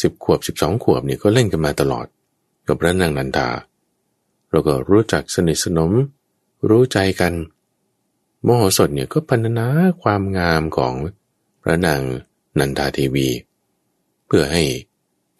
[0.00, 2.06] สิบขวบสิบสองขวบเนี่ยก็เล่นกันมาตลอด
[2.66, 3.48] กับพระนางนันทา
[4.50, 5.92] เราก็รู้จักสนิทสนม
[6.68, 7.32] รู้ใจกัน
[8.46, 9.68] มโหสดเนี่ยก็พันนา
[10.02, 10.94] ความงามของ
[11.62, 12.00] พระนาง
[12.58, 13.28] นันทาเทวี
[14.26, 14.62] เพื่อให้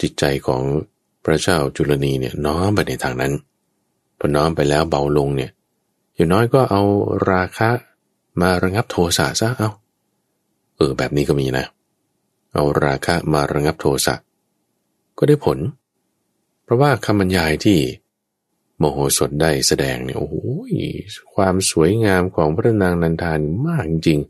[0.01, 0.63] จิตใจของ
[1.25, 3.33] พระเจ้าจุลนีเนี่ยน้อมไปในทางนั้น
[4.19, 5.51] พอน้อมไปแล้วเบาลงเนี่ย
[6.15, 6.83] อย่างน้อยก็เอา
[7.31, 7.71] ราคะ
[8.41, 9.71] มาระงับโทสะซะเอา
[10.77, 11.67] เออแบบนี้ก็มีนะ
[12.55, 14.15] เอาราคะมาระงับโทสะ
[15.19, 15.59] ก็ได้ผล
[16.65, 17.79] เพราะว่าคำบรรยายที่
[18.83, 20.35] มโหสดได้แสดงเนี่ยโอ้โห
[21.35, 24.21] ความสวยงามของพระนางนันทานมากจริง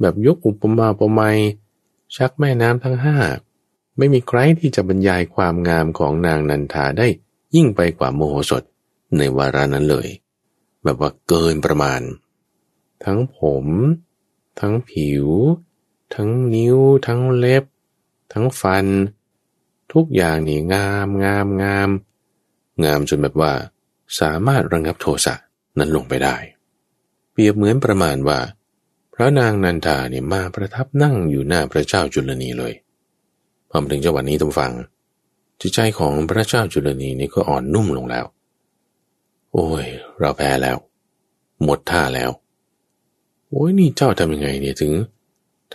[0.00, 1.38] แบบยกอุปมาอุปไมย
[2.16, 3.18] ชักแม่น้ำทั้งห้า
[3.96, 7.08] ไม่มีใครที่จะบรรยายความงามของนางนันทาได้
[7.54, 8.62] ยิ่งไปกว่าโมโหสด
[9.16, 10.08] ในวาระนั้นเลย
[10.82, 12.00] แบบว่าเกินประมาณ
[13.04, 13.66] ทั้งผม
[14.60, 15.26] ทั้งผิว
[16.14, 17.64] ทั้งนิ้ว ทั้งเล็บ
[18.32, 18.86] ทั้งฟัน
[19.92, 22.15] ทุกอย่างนี่งามงามงามงาม
[22.84, 23.52] งามจนแบบว่า
[24.20, 25.34] สามารถระงับโทสะ
[25.78, 26.36] นั้นลงไปได้
[27.32, 28.38] เปรียบเหมือนประมาณว่า
[29.14, 32.72] พระนางนันทาเนี่ยมาประทับนั่งอยู่หน้าพระเจ้าจุลนีเลย
[33.70, 34.72] พอมาถึงจังหวะนี้ต้องฟัง
[35.60, 38.24] จิตใจของพระเจ้าจุลนีนี่ก็อ่อนนุ่มลงแล้ว
[39.52, 39.84] โอ้ย
[40.18, 40.76] เราแพ้แล้ว
[41.64, 42.30] หมดท่าแล้ว
[43.50, 44.92] โอ้ยนี่เจ้าทำยังไงเนี่ยถึง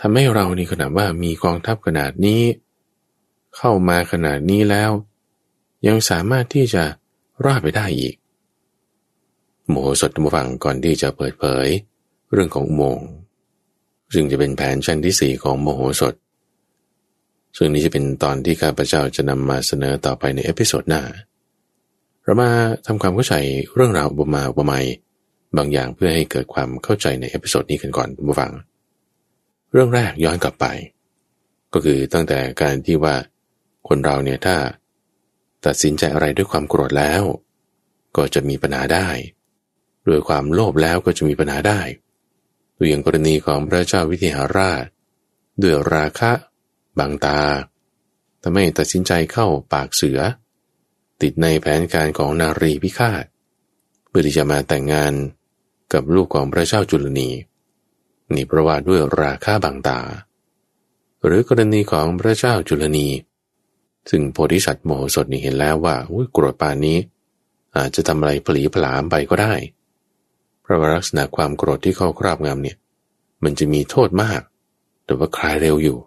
[0.00, 2.42] ทำให้เรานี่ขนาดว่ามีกองทัพขนาดนี้
[3.56, 4.90] เข้ามาขนาดนี้แล้ว
[5.86, 6.84] ยังสามารถที่จะ
[7.44, 8.14] รอดไปได้อีก
[9.68, 11.66] มโหสถท่านผู้ฟังก่อนที่จะเปิดเผย
[12.32, 12.98] เรื่องของอุโมงค์
[14.14, 16.14] ซึ่งจะเป็นแผนชั้นที่สี่ของมโหสถ
[17.56, 21.02] ซึ่งนี้จะเป็นตอนที่ข้าพเจ้าจะนำมาเสนอต่อไปใน episode หน้า
[22.24, 22.50] เรามา
[22.86, 23.34] ทำความเข้าใจ
[23.74, 24.86] เรื่องราวอุปมาอุปไมย
[25.56, 28.52] บางอย่างเพื่อให้เกิดความเข้าใจใน episode นี้กันก่อนท่านผู้ฟัง
[29.72, 30.66] เรื่องแรกย้อนกลับไป
[31.72, 33.14] ก็คือตั้งแต่การที่ว่า
[33.88, 34.56] คนเราเนี่ยถ้า
[35.66, 37.22] ตัดสินใจอะไรด้วยความโกรธแล้ว
[38.16, 39.08] ก็จะมีปัญหาได้
[40.08, 41.80] ด้วยความโลภแล้วก็จะมีปัญหาได้
[42.76, 44.84] ตัวอย่างกรณีของพระเจ้าวิเทหราช
[45.62, 46.32] ด้วยราคะ
[46.98, 47.40] บางตา
[48.42, 50.20] ทำให้ตัดสินใจเข้าปากเสือ
[51.22, 53.24] ติดในแผนการของนารีพิฆาต
[54.08, 55.12] เพื่อที่จะมาแต่งงาน
[55.92, 57.30] กับลูกของพระเจ้าจุลนี
[58.34, 60.00] นี่เพราะว่าด้วยราคาบางตา
[61.24, 63.08] หรือกรณีของพระเจ้าจุลนี
[64.10, 66.98] ซึ่งโพธิสัตว์โมโหสถนี่เห็นแล้วว่าอุ้ยกรดปานนี้
[67.76, 69.54] อาจจะทำอะไรผลีผลามไปก็ได้
[70.62, 72.76] เพราะลักษณะความโกรธที่เข้าครอบงำเนี่ย
[73.44, 74.40] มันจะมีโทษมาก
[75.04, 75.98] แต่ว่าคลายเร็วอยู่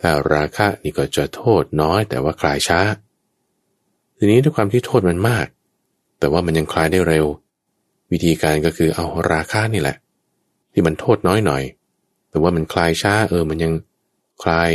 [0.00, 2.80] ถ้าราคะนี่ก็จะโทษน้อยแต่ว่าคลายช้า
[4.16, 5.46] ทีนี้ด้วยความที่โทษมันมาก
[6.18, 7.26] แต่ว่ามันยังคลายได้เร็ว
[8.12, 9.96] วิธีการก็คือเอาราคานี่แหละ
[10.72, 11.62] ที่มันโทษน้อยหน่อย
[12.30, 13.72] แต่ว่ามันคลายช้าเออมันยัง
[14.42, 14.70] คลาย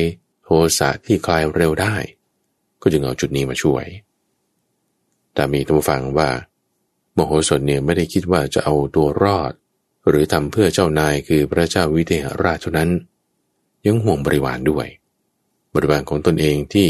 [0.80, 1.96] สะที่คลายเร็วได้
[2.82, 3.86] ก็จึงเอาจุดนี้มาช่วย
[5.34, 6.30] แต่มีท่านฟังว่า
[7.14, 9.54] โมโหสถเนี่ยไม่ได้คิดว่าจะเอาตัวรอด
[10.08, 12.90] หรือทำเพื่อเจ้านายคือพระเจ้าวิเทหราชเท่านั้น
[13.86, 14.88] ยังห่วงบริวารด้วย
[15.74, 16.90] บริวารของตนเองที่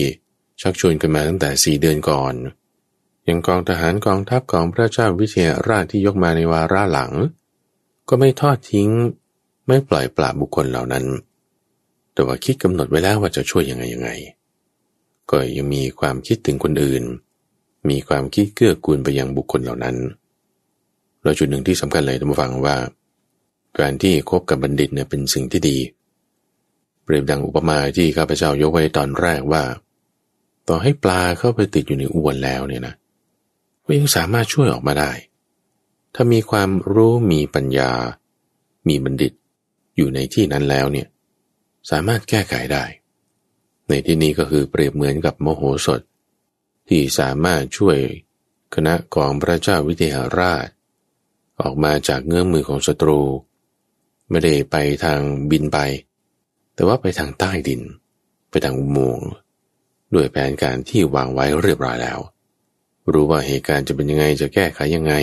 [0.61, 2.33] ชักชวนกันมาตั้งแต่สี่เดือนก่อน
[3.27, 7.11] ยังกองทหารกองทัพของพระเจ้าวิเทหราชที่ยกมาในวาระหลัง
[8.09, 8.89] ก็ไม่ทอดทิ้ง
[9.67, 11.05] ไม่ปล่อยปละบุคคลเหล่านั้น
[12.13, 14.09] แต่ว่าคิดกำหนดไว้แล้วว่าจะช่วยยังไงยังไง
[15.31, 17.03] ก็ยังมีความคิดถึงคนอื่น
[17.89, 19.95] มีความคิดเกื้อกูลไปยังบุคคลเหล่านั้น
[21.23, 22.77] เราจุดหนึ่งที่สำคัญเลยท่านผู้ฟังว่า
[23.79, 25.77] การที่คบกับบัณฑิตเนี่ยเป็นสิ่งที่ดี
[27.03, 29.63] เปรียบดังอุปมาที่ข้าพเจ้ายกไว้ตอนแรกว่า
[30.67, 32.95] ต่อให้ปลาเข้าไปติดอยู่ในอวนแล้วเนี่ยนะ
[33.85, 35.11] ก็ยังสามารถช่วยออกมาได้
[36.15, 37.91] ถ้ามีความรู้มีปัญญา
[38.87, 39.33] มีบัณฑิต
[39.95, 41.07] อยู่ในที่นั้นแล้วเนี่ย
[41.89, 42.85] สามารถแก้ไขได้
[43.87, 46.01] ในที่นี้ก็คือเปรียบเหมือนกับโมโหสถ
[46.89, 47.97] ที่สามารถช่วย
[48.75, 50.67] คณะของพระเจ้าวิเทหราช
[51.61, 53.21] ออกมาจากเงื้อมมือของศัตรู
[54.29, 55.19] ไม่ได้ไปทาง
[55.51, 55.79] บินไป
[56.75, 57.81] แต่ว่าไปทางใต้ดิน
[58.49, 59.29] ไปทางอุโมงค์
[60.13, 62.19] ด้วยแผนการที่วางไว้เรียบร้อยแล้ว
[63.11, 65.13] รู้ว่าเหตุการณ์จะเป็นยังไงจะแก้ไขยังไง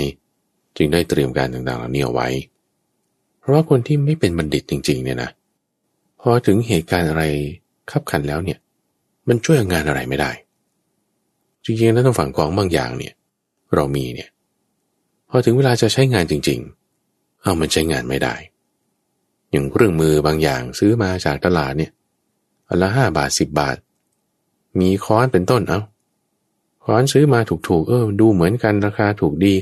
[0.77, 2.29] จึงได้เตรียมการต่างๆเหล่านี้เอาไว้
[3.39, 5.31] เพราะว่าคนที่ไม่เป็นบัณฑิตจริงๆเนี่ยนะ
[6.21, 7.23] พอถึงเหตุการณ์อะไร
[7.91, 8.59] ขับขันแล้วเนี่ย
[9.29, 10.31] มันช่วยงานอะไรไม่ได้
[11.65, 13.15] จริงๆแล้วต้องฝั่งของบางอย่างเนี่ย
[13.75, 14.31] เรามีเนี่ย
[15.31, 16.61] พอถึงเวลาจะใช้งานจริง
[17.03, 18.35] ๆ เอามันใช้งานไม่ได้
[19.51, 21.93] อย่างเครื่องมือบางอย่างซื้อมาจากตลาดเนี่ย
[22.69, 23.77] อันละห้าบาทสิบบาท
[24.81, 25.81] มีค้อนเป็นต้นเอา้า
[26.85, 29.55] ค้อนซื้อมาถูกๆ เออ ดูเหมือนกันราคาถูกดี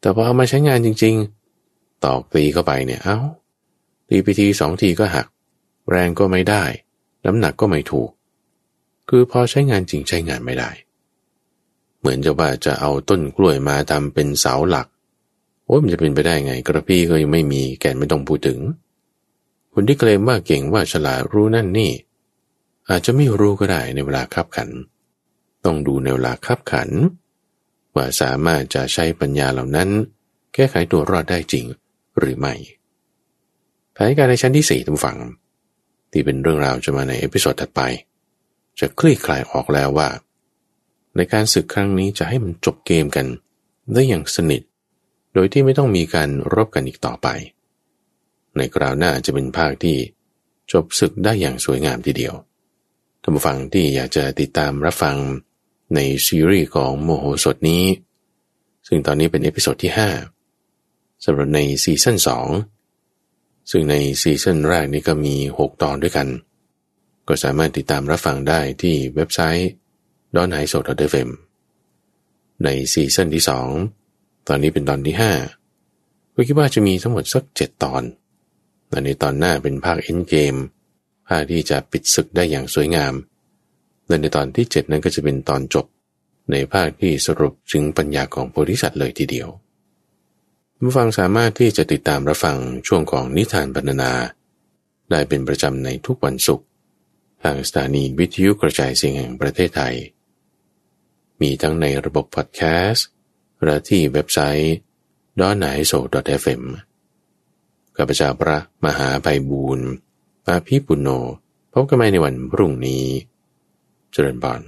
[0.00, 1.14] แต่พอเอามาใช้งานจริง
[1.60, 3.18] ๆ ตอกตีเข้าไปเนี่ยเอา้า
[4.08, 5.26] ตีไปทีสองทีก็หัก
[5.90, 6.64] แรงก็ไม่ได้
[7.24, 8.10] น้ำหนักก็ไม่ถูก
[9.08, 10.70] คือพอใช้งานจริงใช้งานไม่ได้
[11.98, 14.86] เหมือนจะว่าจะเอาต้นกล้วยมาทำเป็นเสาหลัก
[15.66, 18.58] โอ้ยมันจะเป็นไปได้ไง กระพี้ก็ยังไม่มีแก่นไม่ต้องพูดถึง
[19.72, 21.92] คนที่เคลมว่าเก่งว่าฉลาดรู้นั่นนี่
[22.90, 24.70] อาจจะไม่รู้ก็ได้ในเวลาคับขัน
[25.64, 26.90] ต้องดูในเวลาคับขัน
[27.94, 29.88] ว่าสามารถจะใช้ปัญญาเหล่านั้น
[30.54, 31.64] แก้ไขตัวรอดได้จริง
[32.18, 32.54] หรือไม่
[33.92, 35.18] แผนการในชั้นที่สี่ท่านผู้ฟัง
[36.16, 37.80] ที่เป็นเรื่องราวจะมาใน episode ถัดไป
[38.78, 40.08] จะคลี่คลายออกแล้วว่า
[41.16, 43.26] ในการศึกครั้งนี้จะให้มันจบเกมกัน
[43.92, 44.62] ได้อย่างสนิท
[45.34, 47.28] โดยที่ไม่ต้องมีการรบกันอีกต่อไป
[48.56, 49.96] ในคราวหน้าจะเป็นภาคที่
[50.72, 52.34] จบศึกได้อย่างสวยงามทีเดียว
[53.22, 55.16] ท่านผู้ฟังที่อยากจะติดตามรับฟัง
[55.94, 57.84] ในซีรีส์ของมโหสถนี้
[58.86, 59.92] ซึ่งตอนนี้เป็น episode ที่
[60.58, 62.75] 5สำหรับในซีซั่น2
[63.70, 66.28] ซึ่งในซีซั่นแรกนี้ก็มี 6 ตอนด้วยกัน
[67.28, 69.70] ก็สามารถติดตามรับฟังได้ที่เว็บไซต์
[70.34, 71.28] ดอนไฮโซดเฟม
[72.64, 73.44] ในซีซั่นที่
[73.94, 75.16] 2 ตอนนี้เป็นตอนที่
[75.76, 78.02] 5 ก็คิดว่าจะมีทั้งหมดสัก 7 ตอน
[78.90, 80.54] และในตอนหน้าเป็นภาค end game
[81.28, 83.14] ภาคที่จะปิดศึกได้อย่างสวยงาม
[84.08, 85.86] และในตอนที่ 7 นั้นก็จะเป็นตอนจบ
[86.50, 89.48] ในภาคที่สรุปถึงปัญญาของโพธิสัตว์เลยทีเดียว
[90.80, 94.12] ผู้ฟังสามารถที่จะติดตามรับฟังช่วงของนิทานบรรณนา
[95.10, 96.66] ได้เป็นประจำในทุกวันศุกร์
[97.42, 99.94] ทางสถานีวิทยุกระจายเสียงแห่งประเทศไทย
[101.40, 103.06] มีทั้งในระบบพอดแคสต์
[103.64, 104.76] และที่เว็บไซต์
[105.38, 105.92] ดอนไนโซ
[106.40, 106.62] .fm
[107.96, 109.88] ข้าพเจ้าพระมหาไพบูรณ์
[110.48, 111.08] อาภีปุณโญ
[111.72, 113.04] พบกันใหม่ในวันพรุ่งนี้
[114.12, 114.62] เจริญบาน